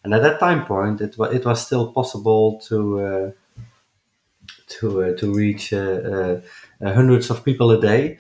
[0.05, 3.31] And at that time point, it was it was still possible to uh,
[4.69, 5.73] to uh, to reach
[6.83, 8.19] hundreds of people a day.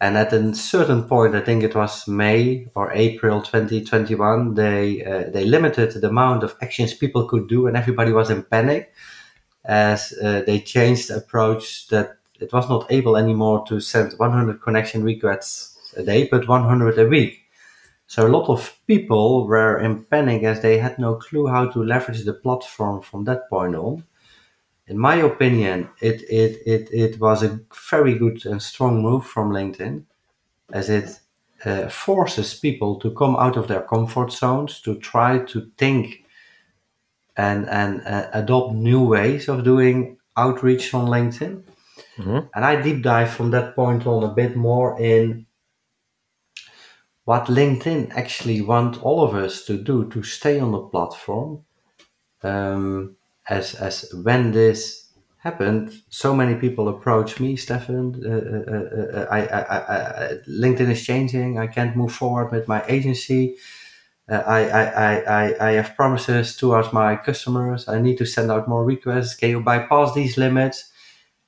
[0.00, 5.44] And at a certain point, I think it was May or April 2021, they they
[5.44, 8.92] limited the amount of actions people could do, and everybody was in panic
[9.66, 14.62] as uh, they changed the approach that it was not able anymore to send 100
[14.62, 17.40] connection requests a day, but 100 a week.
[18.06, 21.82] So a lot of people were in panic as they had no clue how to
[21.82, 24.04] leverage the platform from that point on.
[24.88, 29.50] In my opinion, it, it, it, it was a very good and strong move from
[29.50, 30.04] LinkedIn
[30.72, 31.20] as it
[31.64, 36.24] uh, forces people to come out of their comfort zones, to try to think
[37.36, 41.62] and and uh, adopt new ways of doing outreach on LinkedIn.
[42.18, 42.38] Mm-hmm.
[42.54, 45.46] And I deep dive from that point on a bit more in
[47.24, 51.64] what LinkedIn actually want all of us to do to stay on the platform.
[52.42, 53.16] Um,
[53.48, 55.06] as as when this
[55.38, 58.20] happened, so many people approached me, Stefan.
[58.24, 61.58] Uh, uh, uh, uh I, I, I, LinkedIn is changing.
[61.58, 63.56] I can't move forward with my agency.
[64.28, 67.86] Uh, I, I, I, I have promises towards my customers.
[67.88, 69.36] I need to send out more requests.
[69.36, 70.90] Can you bypass these limits?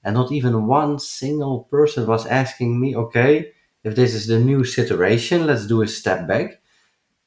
[0.04, 4.64] And not even one single person was asking me, okay, if this is the new
[4.64, 6.60] situation, let's do a step back.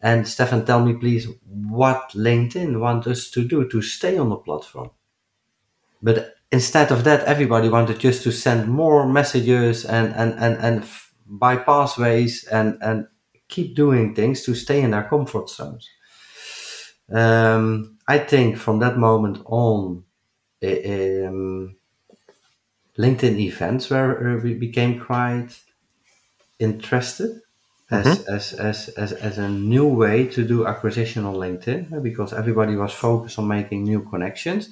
[0.02, 4.36] And Stefan, tell me please what LinkedIn want us to do to stay on the
[4.38, 4.90] platform.
[6.02, 10.90] But instead of that, everybody wanted just to send more messages and, and, and, and
[11.28, 13.08] bypass ways and, and
[13.48, 15.88] keep doing things to stay in their comfort zones.
[17.14, 20.04] Um, I think from that moment on,
[20.64, 21.76] um,
[22.98, 25.50] LinkedIn events where we became quite
[26.60, 27.42] interested
[27.92, 28.34] as, mm-hmm.
[28.34, 32.94] as, as, as, as a new way to do acquisition on LinkedIn because everybody was
[32.94, 34.70] focused on making new connections.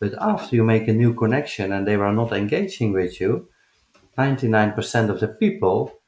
[0.00, 3.48] But after you make a new connection and they were not engaging with you,
[4.18, 6.00] 99% of the people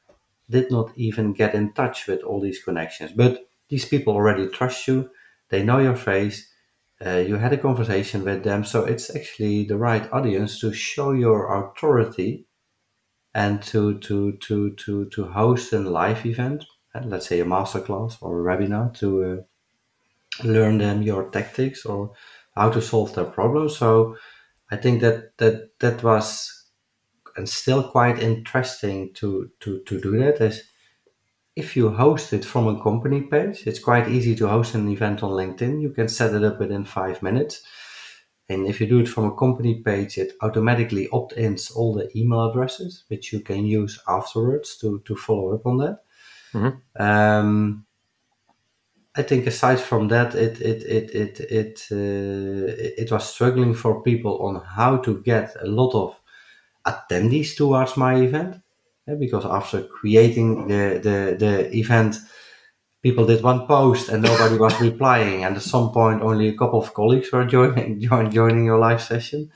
[0.49, 3.11] did not even get in touch with all these connections.
[3.15, 5.09] But these people already trust you,
[5.49, 6.49] they know your face,
[7.05, 8.65] uh, you had a conversation with them.
[8.65, 12.47] So it's actually the right audience to show your authority
[13.35, 18.17] and to, to, to, to, to host a live event, uh, let's say a masterclass
[18.21, 22.13] or a webinar to uh, learn them your tactics or
[22.55, 23.77] how to solve their problems.
[23.77, 24.17] So
[24.71, 26.63] I think that that that was
[27.35, 30.63] and still quite interesting to, to, to do that is
[31.55, 35.23] if you host it from a company page, it's quite easy to host an event
[35.23, 35.81] on LinkedIn.
[35.81, 37.61] You can set it up within five minutes.
[38.49, 42.49] And if you do it from a company page, it automatically opt-ins all the email
[42.49, 45.99] addresses, which you can use afterwards to, to follow up on that.
[46.53, 47.01] Mm-hmm.
[47.01, 47.85] Um,
[49.15, 54.01] I think aside from that, it it it it it uh, it was struggling for
[54.01, 56.19] people on how to get a lot of
[56.85, 58.59] attendees towards my event.
[59.07, 62.15] Yeah, because after creating the, the, the event,
[63.03, 65.43] people did one post and nobody was replying.
[65.43, 69.01] And at some point, only a couple of colleagues were joining, join, joining your live
[69.01, 69.51] session.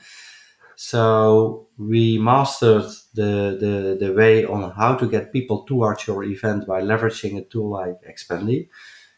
[0.76, 2.84] So we mastered
[3.14, 7.42] the, the, the way on how to get people towards your event by leveraging a
[7.42, 8.68] tool like Expandi.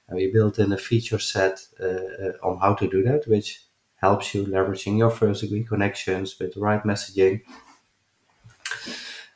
[0.09, 3.63] And we built in a feature set uh, uh on how to do that, which
[3.97, 7.43] helps you leveraging your first degree connections with the right messaging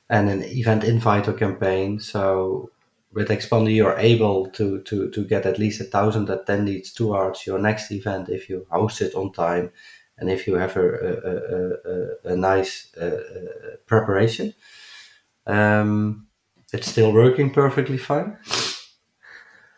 [0.08, 2.00] and an event inviter campaign.
[2.00, 2.70] So
[3.14, 7.58] with Expandi, you're able to, to, to get at least a thousand attendees towards your
[7.58, 9.70] next event if you host it on time
[10.18, 14.54] and if you have a, a, a, a nice uh, uh, preparation.
[15.46, 16.26] Um,
[16.72, 18.36] it's still working perfectly fine.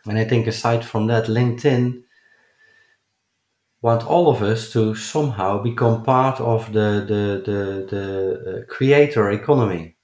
[0.07, 2.03] And I think aside from that, LinkedIn
[3.81, 9.29] want all of us to somehow become part of the the the, the uh, creator
[9.31, 9.96] economy.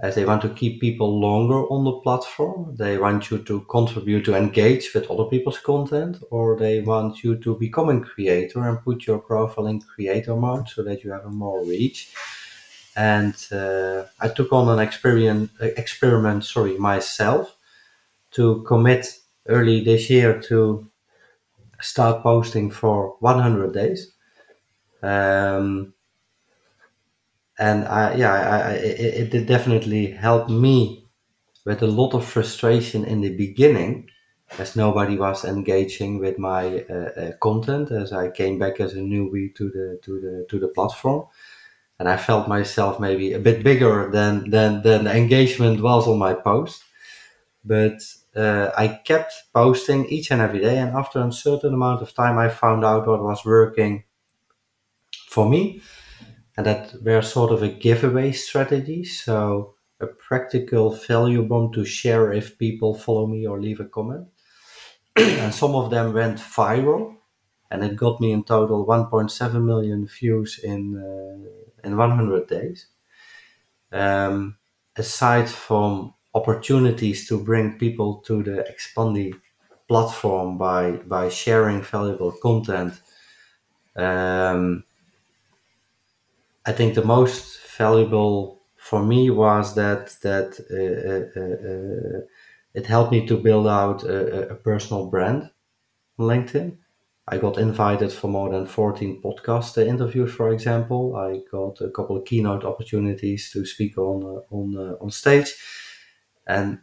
[0.00, 2.74] As they want to keep people longer on the platform.
[2.76, 7.36] They want you to contribute to engage with other people's content, or they want you
[7.38, 11.24] to become a creator and put your profile in creator mode so that you have
[11.24, 12.14] a more reach.
[12.94, 17.56] And uh, I took on an experiment, experiment, sorry, myself
[18.32, 20.88] to commit early this year to
[21.80, 24.12] start posting for 100 days.
[25.02, 25.94] Um,
[27.58, 31.06] and I, yeah, I, I, it, it definitely helped me
[31.66, 34.10] with a lot of frustration in the beginning,
[34.58, 38.98] as nobody was engaging with my uh, uh, content as I came back as a
[38.98, 41.26] newbie to the to the to the platform,
[41.98, 46.18] and I felt myself maybe a bit bigger than than than the engagement was on
[46.18, 46.84] my post,
[47.64, 48.00] but
[48.36, 52.38] uh, I kept posting each and every day, and after a certain amount of time,
[52.38, 54.04] I found out what was working
[55.28, 55.80] for me,
[56.58, 59.04] and that were sort of a giveaway strategy.
[59.04, 64.26] So a practical value bomb to share if people follow me or leave a comment.
[65.16, 67.14] and some of them went viral,
[67.70, 72.86] and it got me in total 1.7 million views in uh, in 100 days.
[73.92, 74.56] Um,
[74.96, 79.32] aside from opportunities to bring people to the Expandi
[79.86, 83.00] platform by by sharing valuable content.
[83.94, 84.84] Um,
[86.66, 92.20] I think the most valuable for me was that that uh, uh, uh,
[92.74, 95.50] it helped me to build out a, a, personal brand
[96.18, 96.76] on LinkedIn.
[97.26, 101.16] I got invited for more than 14 podcast interviews, for example.
[101.16, 105.54] I got a couple of keynote opportunities to speak on uh, on uh, on stage
[106.46, 106.78] and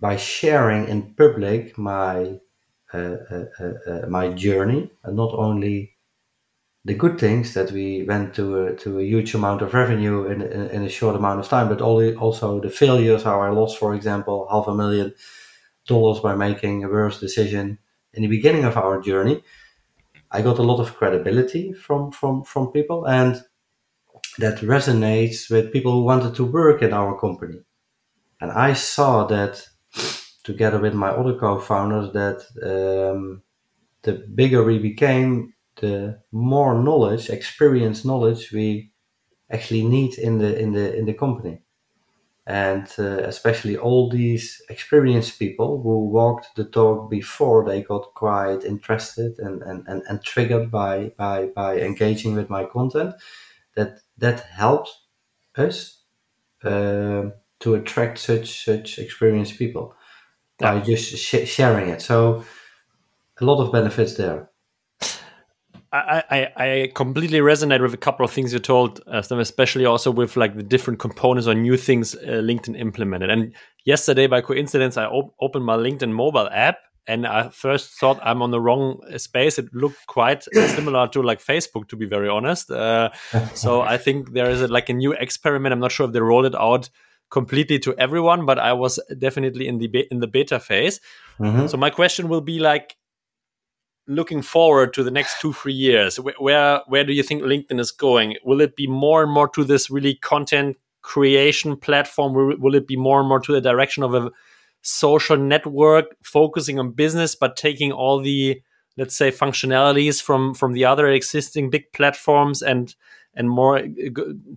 [0.00, 2.38] by sharing in public my
[2.92, 5.93] uh, uh, uh, uh, my journey and not only
[6.84, 10.42] the good things that we went to a, to a huge amount of revenue in,
[10.42, 13.94] in, in a short amount of time, but also the failures, how I lost, for
[13.94, 15.14] example, half a million
[15.86, 17.78] dollars by making a worse decision
[18.12, 19.42] in the beginning of our journey.
[20.30, 23.42] I got a lot of credibility from from from people, and
[24.38, 27.60] that resonates with people who wanted to work in our company.
[28.40, 29.66] And I saw that
[30.42, 33.42] together with my other co-founders that um,
[34.02, 38.92] the bigger we became, the more knowledge, experience knowledge we
[39.50, 41.60] actually need in the in the in the company.
[42.46, 48.64] And uh, especially all these experienced people who walked the talk before they got quite
[48.64, 53.14] interested and, and, and, and triggered by, by, by engaging with my content,
[53.76, 54.90] that that helped
[55.56, 56.02] us
[56.64, 59.94] uh, to attract such such experienced people
[60.60, 60.74] yeah.
[60.74, 62.02] by just sh- sharing it.
[62.02, 62.44] So
[63.40, 64.50] a lot of benefits there.
[65.94, 70.10] I, I, I completely resonate with a couple of things you told, uh, especially also
[70.10, 73.30] with like the different components or new things uh, LinkedIn implemented.
[73.30, 78.18] And yesterday, by coincidence, I op- opened my LinkedIn mobile app, and I first thought
[78.22, 79.58] I'm on the wrong space.
[79.58, 82.70] It looked quite similar to like Facebook, to be very honest.
[82.70, 83.10] Uh,
[83.54, 85.72] so I think there is a, like a new experiment.
[85.72, 86.88] I'm not sure if they rolled it out
[87.30, 91.00] completely to everyone, but I was definitely in the be- in the beta phase.
[91.38, 91.66] Mm-hmm.
[91.66, 92.96] So my question will be like
[94.06, 97.90] looking forward to the next two three years where where do you think linkedin is
[97.90, 98.36] going?
[98.44, 102.34] Will it be more and more to this really content creation platform?
[102.34, 104.30] Will, it be more and more to the direction of a
[104.82, 108.60] social network focusing on business but taking all the
[108.98, 112.94] let's say functionalities from from the other existing big platforms and
[113.36, 113.82] and more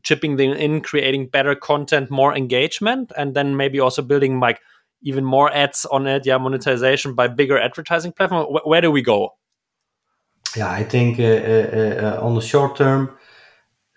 [0.03, 4.61] chipping them in, creating better content, more engagement, and then maybe also building like
[5.01, 8.47] even more ads on it, yeah, monetization by bigger advertising platform.
[8.65, 9.35] Where, do we go?
[10.55, 13.17] Yeah, I think uh, uh, uh, on the short term,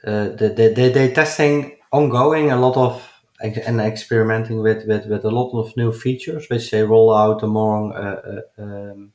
[0.06, 3.06] uh, they, they, they're testing ongoing a lot of
[3.42, 7.92] and experimenting with, with, with a lot of new features, which they roll out among
[7.92, 9.12] uh, um,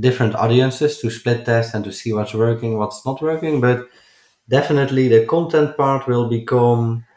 [0.00, 3.60] different audiences to split test and to see what's working, what's not working.
[3.60, 3.86] But
[4.48, 7.13] definitely the content part will become uh,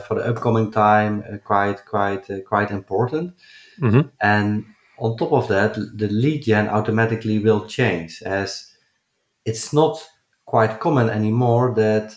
[0.00, 3.34] for the upcoming time uh, quite quite uh, quite important.
[3.80, 4.08] Mm-hmm.
[4.20, 4.64] And
[4.98, 8.72] on top of that, the lead gen automatically will change as
[9.44, 10.02] it's not
[10.46, 12.14] quite common anymore that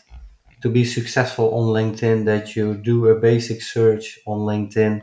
[0.62, 5.02] to be successful on LinkedIn that you do a basic search on LinkedIn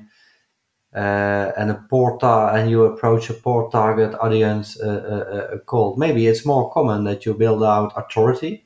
[0.94, 5.58] uh, and a poor ta- and you approach a poor target audience uh, uh, uh
[5.66, 5.98] cold.
[5.98, 8.63] Maybe it's more common that you build out authority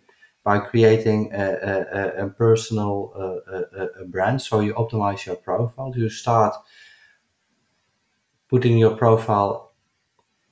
[0.49, 2.93] by creating a, a, a personal
[4.03, 4.41] a, brand.
[4.41, 5.93] So you optimize your profile.
[5.95, 6.55] You start
[8.49, 9.75] putting your profile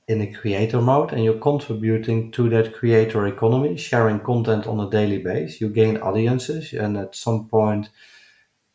[0.07, 4.89] in a creator mode and you're contributing to that creator economy, sharing content on a
[4.97, 5.61] daily basis.
[5.61, 7.89] You gain audiences and at some point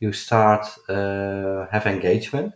[0.01, 2.53] you start uh, have engagement,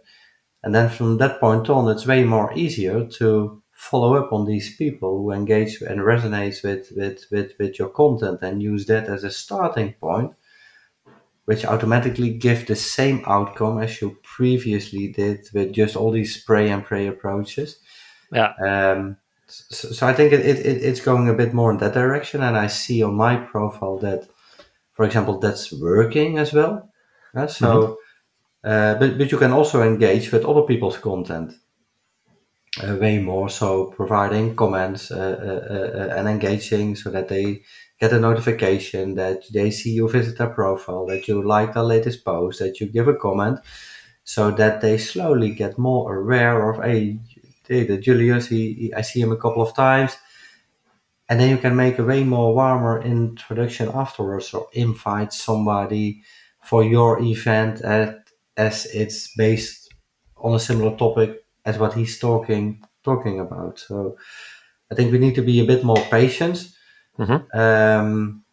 [0.65, 4.75] and then from that point on, it's way more easier to follow up on these
[4.77, 9.23] people who engage and resonates with with with, with your content and use that as
[9.23, 10.33] a starting point
[11.45, 16.71] which automatically give the same outcome as you previously did with just all these spray
[16.71, 17.79] and pray approaches
[18.33, 19.17] yeah um,
[19.49, 22.57] so, so, I think it, it, it's going a bit more in that direction, and
[22.57, 24.29] I see on my profile that,
[24.93, 26.91] for example, that's working as well.
[27.33, 27.99] Yeah, so,
[28.65, 28.69] mm-hmm.
[28.69, 31.66] uh, but but you can also engage with other people's content uh,
[32.83, 33.49] way more.
[33.49, 37.63] So providing comments uh, uh, uh, and engaging so that they
[37.99, 42.25] get a notification that they see you visit their profile, that you like their latest
[42.25, 43.61] post, that you give a comment,
[44.25, 47.19] so that they slowly get more aware of, hey,
[47.69, 50.17] the Julius, he, I see him a couple of times.
[51.29, 56.23] And then you can make a way more warmer introduction afterwards or invite somebody
[56.63, 59.93] for your event at, as it's based
[60.37, 63.79] on a similar topic as what he's talking talking about.
[63.79, 64.17] So
[64.91, 66.69] I think we need to be a bit more patient.
[67.19, 67.59] Mm-hmm.
[67.59, 68.45] Um,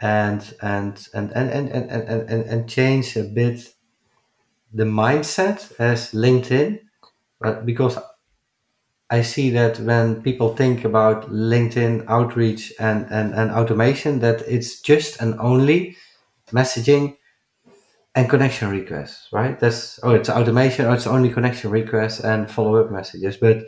[0.00, 3.74] and, and, and, and, and, and, and, and, and change a bit
[4.72, 6.80] the mindset as LinkedIn,
[7.40, 7.96] but because
[9.08, 14.80] I see that when people think about LinkedIn outreach and, and, and automation, that it's
[14.80, 15.96] just and only
[16.50, 17.16] messaging
[18.14, 19.58] and connection requests, right?
[19.58, 23.36] That's oh, it's automation, or it's only connection requests and follow up messages.
[23.36, 23.66] But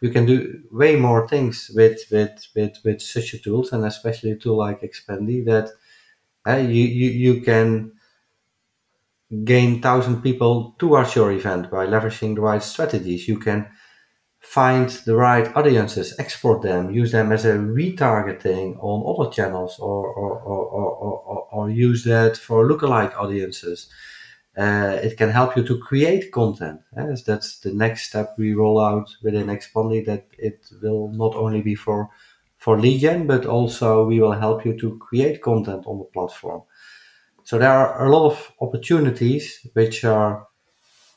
[0.00, 4.32] you can do way more things with with with with such a tools, and especially
[4.32, 5.70] a tool like Expandi that
[6.48, 7.92] uh, you, you you can
[9.44, 13.28] gain thousand people towards your event by leveraging the right strategies.
[13.28, 13.68] You can
[14.40, 20.06] find the right audiences, export them, use them as a retargeting on other channels, or
[20.06, 23.88] or, or, or, or use that for lookalike audiences.
[24.56, 26.80] Uh, it can help you to create content.
[26.96, 30.04] Yes, that's the next step we roll out within Expandi.
[30.04, 32.10] That it will not only be for
[32.56, 36.62] for lead gen, but also we will help you to create content on the platform.
[37.44, 40.46] So there are a lot of opportunities which are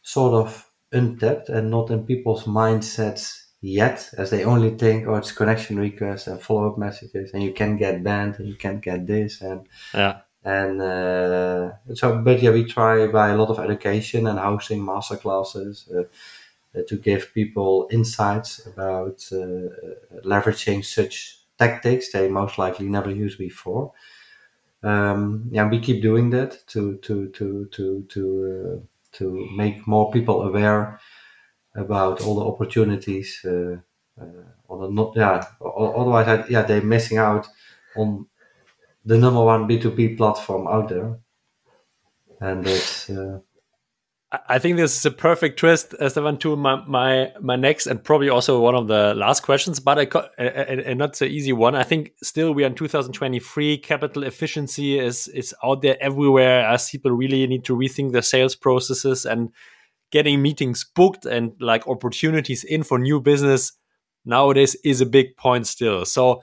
[0.04, 5.32] sort of untapped and not in people's mindsets yet, as they only think, oh, it's
[5.32, 9.08] connection requests and follow up messages, and you can get banned and you can get
[9.08, 10.22] this and yeah.
[10.44, 15.16] And uh, so, but yeah, we try by a lot of education and hosting master
[15.16, 16.02] classes uh,
[16.78, 19.70] uh, to give people insights about uh,
[20.26, 23.92] leveraging such tactics they most likely never used before.
[24.82, 28.24] Um, yeah, we keep doing that to to to to to
[28.56, 31.00] uh, to make more people aware
[31.76, 33.78] about all the opportunities uh,
[34.20, 37.48] uh, not yeah otherwise I, yeah they're missing out
[37.96, 38.28] on
[39.06, 41.18] the number one b2b platform out there.
[42.40, 43.40] And it's uh,
[44.48, 48.02] I think this is a perfect twist, uh, Stefan, to my, my my next and
[48.02, 51.76] probably also one of the last questions, but a, a, not so easy one.
[51.76, 53.80] I think still we are in 2023.
[53.80, 58.56] Capital efficiency is is out there everywhere as people really need to rethink their sales
[58.56, 59.50] processes and
[60.12, 63.74] getting meetings booked and like opportunities in for new business
[64.24, 66.06] nowadays is a big point still.
[66.06, 66.42] So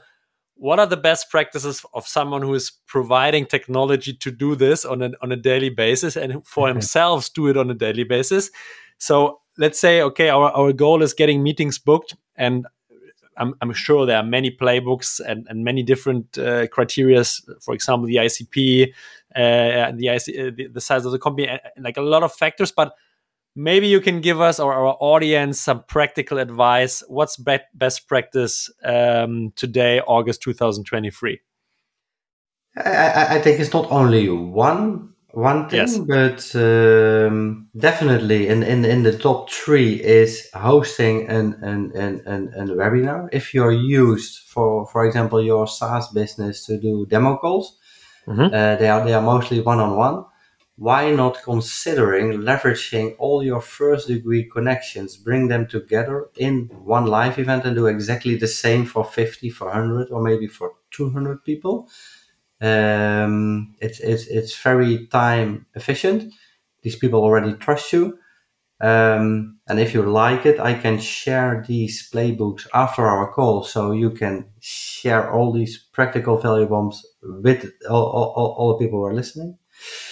[0.59, 5.02] what are the best practices of someone who is providing technology to do this on
[5.02, 6.74] a, on a daily basis and for mm-hmm.
[6.74, 8.50] themselves do it on a daily basis
[8.98, 12.66] so let's say okay our, our goal is getting meetings booked and
[13.36, 17.24] i'm, I'm sure there are many playbooks and, and many different uh, criteria
[17.61, 18.92] for example the icp
[19.36, 22.72] uh, the, IC, uh, the, the size of the company like a lot of factors
[22.72, 22.94] but
[23.55, 27.03] maybe you can give us or our audience some practical advice.
[27.09, 31.40] What's be- best practice um, today, August 2023?
[32.76, 35.99] I, I, think it's not only one one thing, yes.
[35.99, 42.53] but um, definitely in, in in the top three is hosting an an, an, an,
[42.55, 43.28] an webinar.
[43.32, 47.76] If you're used for for example your SaaS business to do demo calls,
[48.28, 48.55] mm-hmm.
[48.55, 50.24] uh, they are they are mostly one on one
[50.78, 57.36] why not considering leveraging all your first degree connections, bring them together in one live
[57.36, 61.88] event and do exactly the same for 50, for 100, or maybe for 200 people?
[62.60, 66.32] Um, it's, it's, it's very time efficient.
[66.82, 68.16] These people already trust you.
[68.80, 73.90] Um, and if you like it, I can share these playbooks after our call so
[73.90, 79.06] you can share all these practical value bombs with all, all, all the people who
[79.06, 79.58] are listening.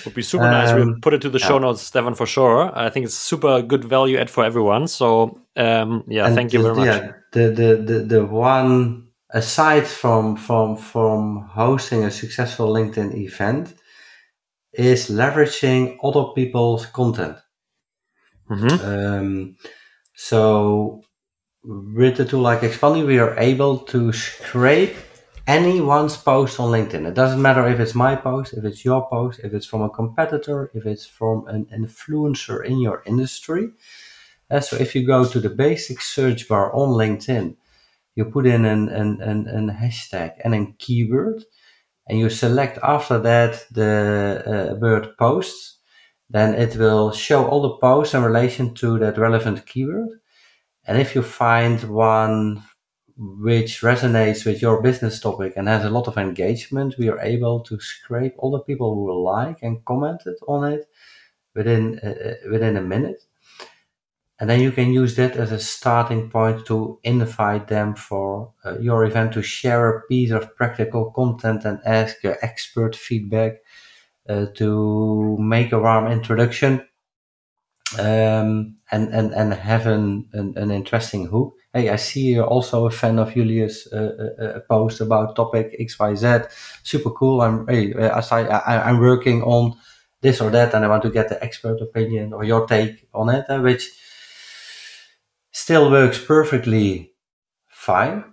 [0.05, 0.73] Would be super um, nice.
[0.73, 1.47] We'll um, put it to the yeah.
[1.47, 2.71] show notes, Stefan, for sure.
[2.77, 4.89] I think it's super good value add for everyone.
[4.89, 6.87] So um, yeah, and thank you very much.
[6.87, 13.75] Yeah, the, the the the one aside from from from hosting a successful LinkedIn event
[14.73, 17.37] is leveraging other people's content.
[18.51, 18.85] Mhm.
[18.85, 19.57] Um,
[20.15, 21.03] so
[21.65, 24.97] with the tool like Expandi, we are able to scrape
[25.47, 27.07] anyone's post on LinkedIn.
[27.07, 29.91] It doesn't matter if it's my post, if it's your post, if it's from a
[29.91, 33.71] competitor, if it's from an influencer in your industry.
[34.51, 37.57] Uh, so if you go to the basic search bar on LinkedIn,
[38.15, 41.45] you put in an, an, an, an hashtag and a keyword,
[42.09, 45.79] and you select after that the uh, word posts,
[46.31, 50.09] then it will show all the posts in relation to that relevant keyword.
[50.85, 52.63] And if you find one
[53.17, 57.61] which resonates with your business topic and has a lot of engagement, we are able
[57.61, 60.89] to scrape all the people who like and commented on it
[61.55, 63.23] within uh, uh, within a minute.
[64.39, 68.79] And then you can use that as a starting point to invite them for uh,
[68.79, 73.63] your event to share a piece of practical content and ask your expert feedback
[74.29, 76.87] uh, to make a warm introduction
[77.99, 81.55] um, and, and, and have an, an, an interesting hook.
[81.73, 85.77] Hey, I see you're also a fan of Julius' uh, uh, uh post about topic
[85.79, 86.51] XYZ.
[86.83, 87.43] Super cool.
[87.43, 89.77] I'm, hey, uh, I, I, I'm working on
[90.23, 93.29] this or that and I want to get the expert opinion or your take on
[93.29, 93.91] it, which
[95.53, 97.13] still works perfectly
[97.69, 98.25] fine.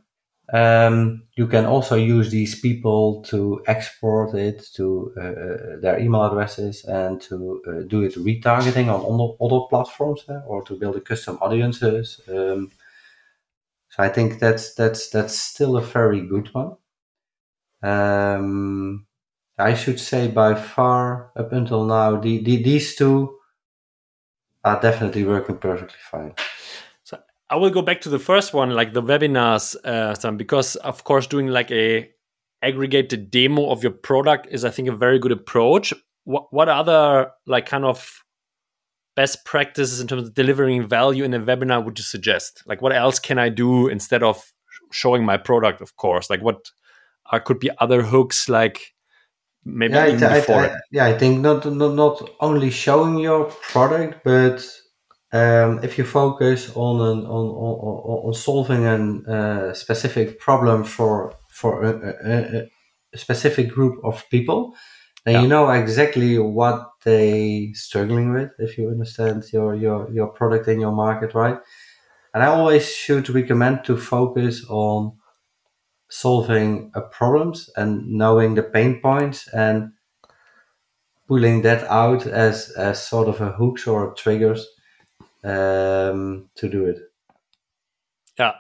[0.51, 6.83] Um, you can also use these people to export it to uh, their email addresses
[6.85, 11.01] and to uh, do it retargeting on other, other platforms uh, or to build a
[11.01, 12.19] custom audiences.
[12.27, 12.71] Um,
[13.93, 16.77] so I think that's that's that's still a very good one.
[17.83, 19.05] Um,
[19.59, 23.37] I should say by far up until now, the, the, these two
[24.63, 26.33] are definitely working perfectly fine.
[27.03, 27.19] So
[27.51, 31.03] I will go back to the first one, like the webinars, uh, Sam, because of
[31.03, 32.09] course doing like a
[32.63, 35.93] aggregated demo of your product is, I think, a very good approach.
[36.23, 38.23] What what other like kind of
[39.15, 42.63] best practices in terms of delivering value in a webinar would you suggest?
[42.65, 44.51] Like, what else can I do instead of
[44.91, 45.81] showing my product?
[45.81, 46.71] Of course, like what
[47.31, 48.93] are, could be other hooks, like
[49.65, 50.65] maybe yeah, even I, before.
[50.65, 54.65] I, yeah, I think not, not not only showing your product, but
[55.31, 61.33] um, if you focus on an, on, on, on solving a uh, specific problem for
[61.49, 62.69] for a, a,
[63.13, 64.75] a, specific group of people,
[65.25, 65.41] then yeah.
[65.41, 68.51] you know exactly what they struggling with.
[68.59, 71.57] If you understand your your your product and your market, right?
[72.33, 75.17] And I always should recommend to focus on
[76.09, 79.91] solving a problems and knowing the pain points and
[81.27, 84.67] pulling that out as as sort of a hooks or triggers
[85.43, 86.99] um, to do it.
[88.37, 88.53] Yeah.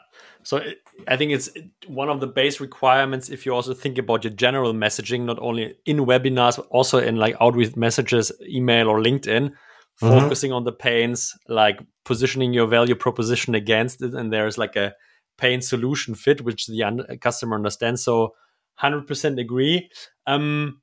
[0.43, 0.61] So
[1.07, 1.49] I think it's
[1.87, 5.75] one of the base requirements if you also think about your general messaging, not only
[5.85, 10.07] in webinars, but also in like outreach messages, email or LinkedIn, mm-hmm.
[10.07, 14.13] focusing on the pains, like positioning your value proposition against it.
[14.13, 14.93] And there's like a
[15.37, 18.03] pain solution fit, which the un- customer understands.
[18.03, 18.33] So
[18.81, 19.89] 100% agree.
[20.27, 20.81] Um,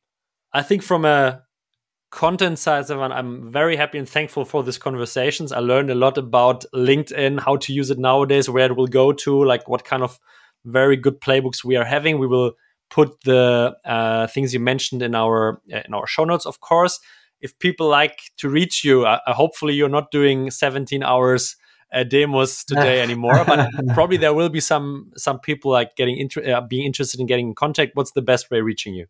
[0.53, 1.43] I think from a
[2.11, 5.53] content side, Stefan, I'm very happy and thankful for these conversations.
[5.53, 9.13] I learned a lot about LinkedIn, how to use it nowadays, where it will go
[9.13, 10.19] to, like what kind of
[10.65, 12.19] very good playbooks we are having.
[12.19, 12.53] We will
[12.91, 17.01] put the uh, things you mentioned in our uh, in our show notes, of course.
[17.41, 21.57] If people like to reach you, uh, uh hopefully you're not doing 17 hours
[21.93, 26.57] uh, demos today anymore, but probably there will be some some people like getting inter-
[26.57, 27.93] uh, being interested in getting in contact.
[27.95, 29.07] What's the best way reaching you?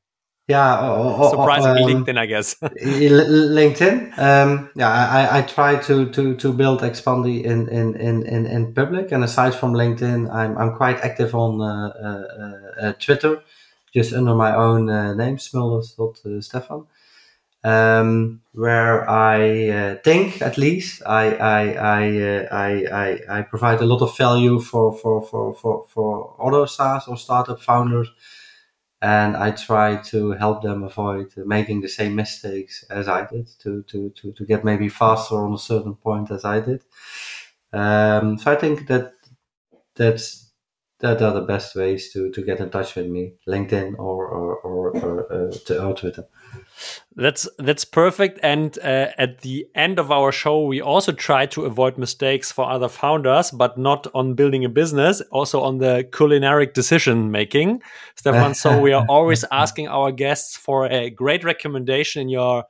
[0.51, 2.55] Yeah, or, surprisingly um, LinkedIn, I guess.
[2.61, 4.19] LinkedIn.
[4.19, 8.75] Um, yeah, I, I try to to to build Expandi in in in in, in
[8.75, 13.43] public, and aside from LinkedIn, I'm I'm quite active on uh, uh, uh, Twitter,
[13.95, 16.87] just under my own uh, name, Smulders.Stefan.
[17.63, 21.63] Um, where I uh, think, at least, I I
[21.99, 22.71] I, uh, I
[23.05, 27.17] I I provide a lot of value for for for for for other SaaS or
[27.17, 28.11] startup founders
[29.03, 33.83] and I try to help them avoid making the same mistakes as I did to
[33.85, 36.83] to to, to get maybe faster on a certain point as I did.
[37.73, 39.13] Um, so I think that
[39.97, 40.50] that's
[41.01, 44.57] that are the best ways to to get in touch with me, LinkedIn or or
[44.57, 46.25] or, or, uh, to, or Twitter.
[47.17, 48.39] That's that's perfect.
[48.43, 52.71] And uh, at the end of our show, we also try to avoid mistakes for
[52.71, 57.83] other founders, but not on building a business, also on the culinary decision making,
[58.15, 58.55] Stefan.
[58.55, 62.65] so we are always asking our guests for a great recommendation in your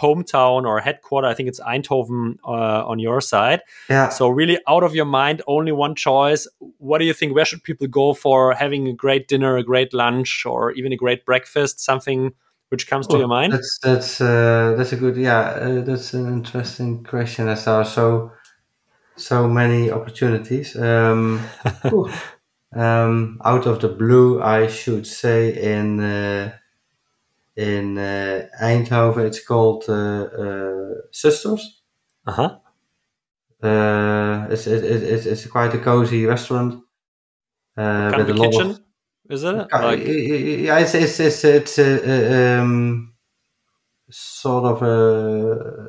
[0.00, 1.26] hometown or headquarter.
[1.28, 3.60] I think it's Eindhoven uh, on your side.
[3.88, 4.08] Yeah.
[4.08, 6.46] So really out of your mind, only one choice.
[6.78, 7.34] What do you think?
[7.34, 10.96] Where should people go for having a great dinner, a great lunch, or even a
[10.96, 11.80] great breakfast?
[11.80, 12.32] Something
[12.70, 13.52] which comes to your mind?
[13.52, 15.40] That's that's uh, that's a good yeah.
[15.40, 17.48] Uh, that's an interesting question.
[17.48, 18.32] As there are so
[19.16, 20.74] so many opportunities.
[20.76, 21.42] Um,
[22.74, 26.52] um, out of the blue, I should say in uh,
[27.56, 31.82] in uh, Eindhoven, it's called uh, uh, Sisters.
[32.26, 32.58] Uh-huh.
[33.62, 36.82] Uh, it's, it, it, it's quite a cozy restaurant.
[37.76, 38.80] Uh, with a kitchen, of,
[39.30, 39.66] is it?
[39.72, 40.00] Like...
[40.00, 43.14] Yeah, it's it's it's, it's uh, um,
[44.10, 45.88] sort of a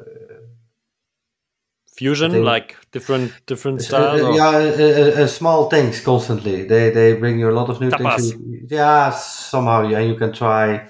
[1.88, 4.22] fusion, like different different styles.
[4.22, 6.64] Uh, yeah, small things constantly.
[6.66, 8.32] They they bring you a lot of new Tapas.
[8.32, 8.72] things.
[8.72, 10.90] Yeah, somehow, yeah, you can try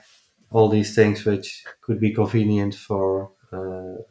[0.54, 3.32] all these things, which could be convenient for.
[3.52, 4.02] Uh,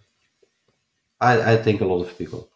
[1.21, 2.53] I I think a lot of people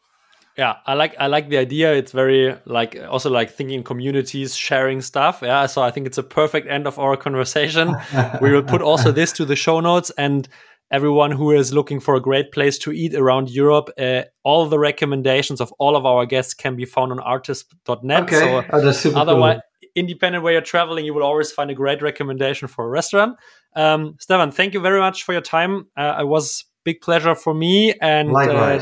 [0.57, 5.01] yeah i like i like the idea it's very like also like thinking communities sharing
[5.01, 7.95] stuff yeah so i think it's a perfect end of our conversation
[8.41, 10.49] we will put also this to the show notes and
[10.91, 14.78] everyone who is looking for a great place to eat around europe uh, all the
[14.78, 18.41] recommendations of all of our guests can be found on artist.net okay.
[18.41, 19.62] so oh, otherwise cool.
[19.97, 23.36] Independent where you're traveling you will always find a great recommendation for a restaurant
[23.74, 27.53] um, stefan thank you very much for your time uh, it was big pleasure for
[27.53, 28.80] me and uh,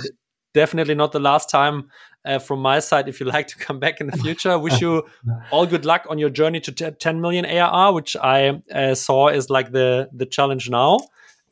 [0.52, 1.90] definitely not the last time
[2.24, 3.08] uh, from my side.
[3.08, 5.04] If you like to come back in the future, wish you
[5.50, 9.50] all good luck on your journey to 10 million ARR, which I uh, saw is
[9.50, 11.00] like the the challenge now.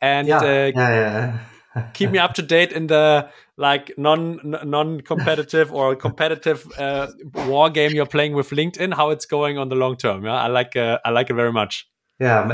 [0.00, 1.38] And yeah, uh, yeah,
[1.74, 1.88] yeah.
[1.94, 7.08] keep me up to date in the like non non competitive or competitive uh,
[7.46, 8.94] war game you're playing with LinkedIn.
[8.94, 10.24] How it's going on the long term?
[10.24, 11.86] Yeah, I like uh, I like it very much.
[12.20, 12.46] Yeah,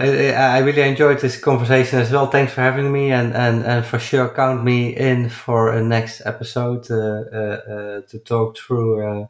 [0.54, 2.26] I really enjoyed this conversation as well.
[2.28, 6.22] Thanks for having me, and and, and for sure count me in for a next
[6.24, 9.28] episode uh, uh, uh, to talk through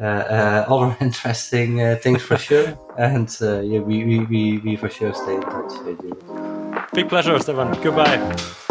[0.00, 2.76] uh, other interesting things for sure.
[2.98, 6.90] And yeah, we, we, we, we for sure stay in touch.
[6.92, 7.80] Big pleasure, Stefan.
[7.80, 8.63] Goodbye.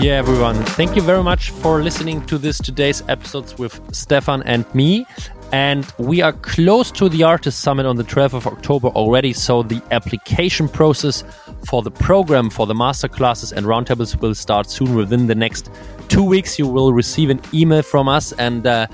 [0.00, 0.56] Yeah, everyone.
[0.64, 5.06] Thank you very much for listening to this today's episodes with Stefan and me.
[5.52, 9.34] And we are close to the Artist Summit on the 12th of October already.
[9.34, 11.22] So the application process
[11.66, 14.94] for the program, for the masterclasses and roundtables will start soon.
[14.94, 15.70] Within the next
[16.08, 18.32] two weeks, you will receive an email from us.
[18.32, 18.86] And uh,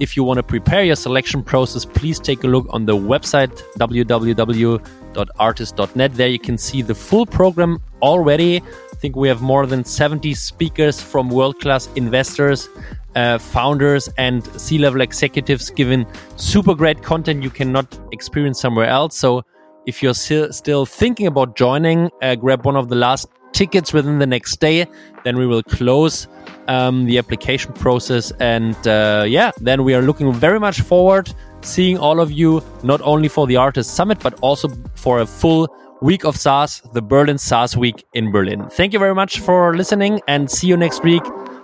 [0.00, 3.52] if you want to prepare your selection process, please take a look on the website
[3.78, 6.14] www.artist.net.
[6.14, 8.62] There you can see the full program already.
[9.04, 12.70] Think we have more than 70 speakers from world class investors
[13.14, 19.14] uh, founders and C level executives giving super great content you cannot experience somewhere else.
[19.14, 19.42] So
[19.84, 24.26] if you're still thinking about joining, uh, grab one of the last tickets within the
[24.26, 24.86] next day.
[25.22, 26.26] Then we will close
[26.68, 28.32] um, the application process.
[28.40, 31.30] And uh, yeah, then we are looking very much forward
[31.60, 35.68] seeing all of you, not only for the Artist Summit, but also for a full
[36.04, 38.68] week of SaaS, the Berlin SaaS Week in Berlin.
[38.68, 41.22] Thank you very much for listening and see you next week.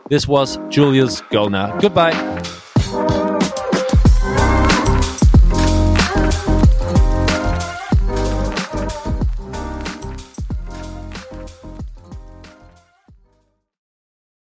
[0.08, 1.78] This was Julius Göllner.
[1.78, 2.69] Goodbye.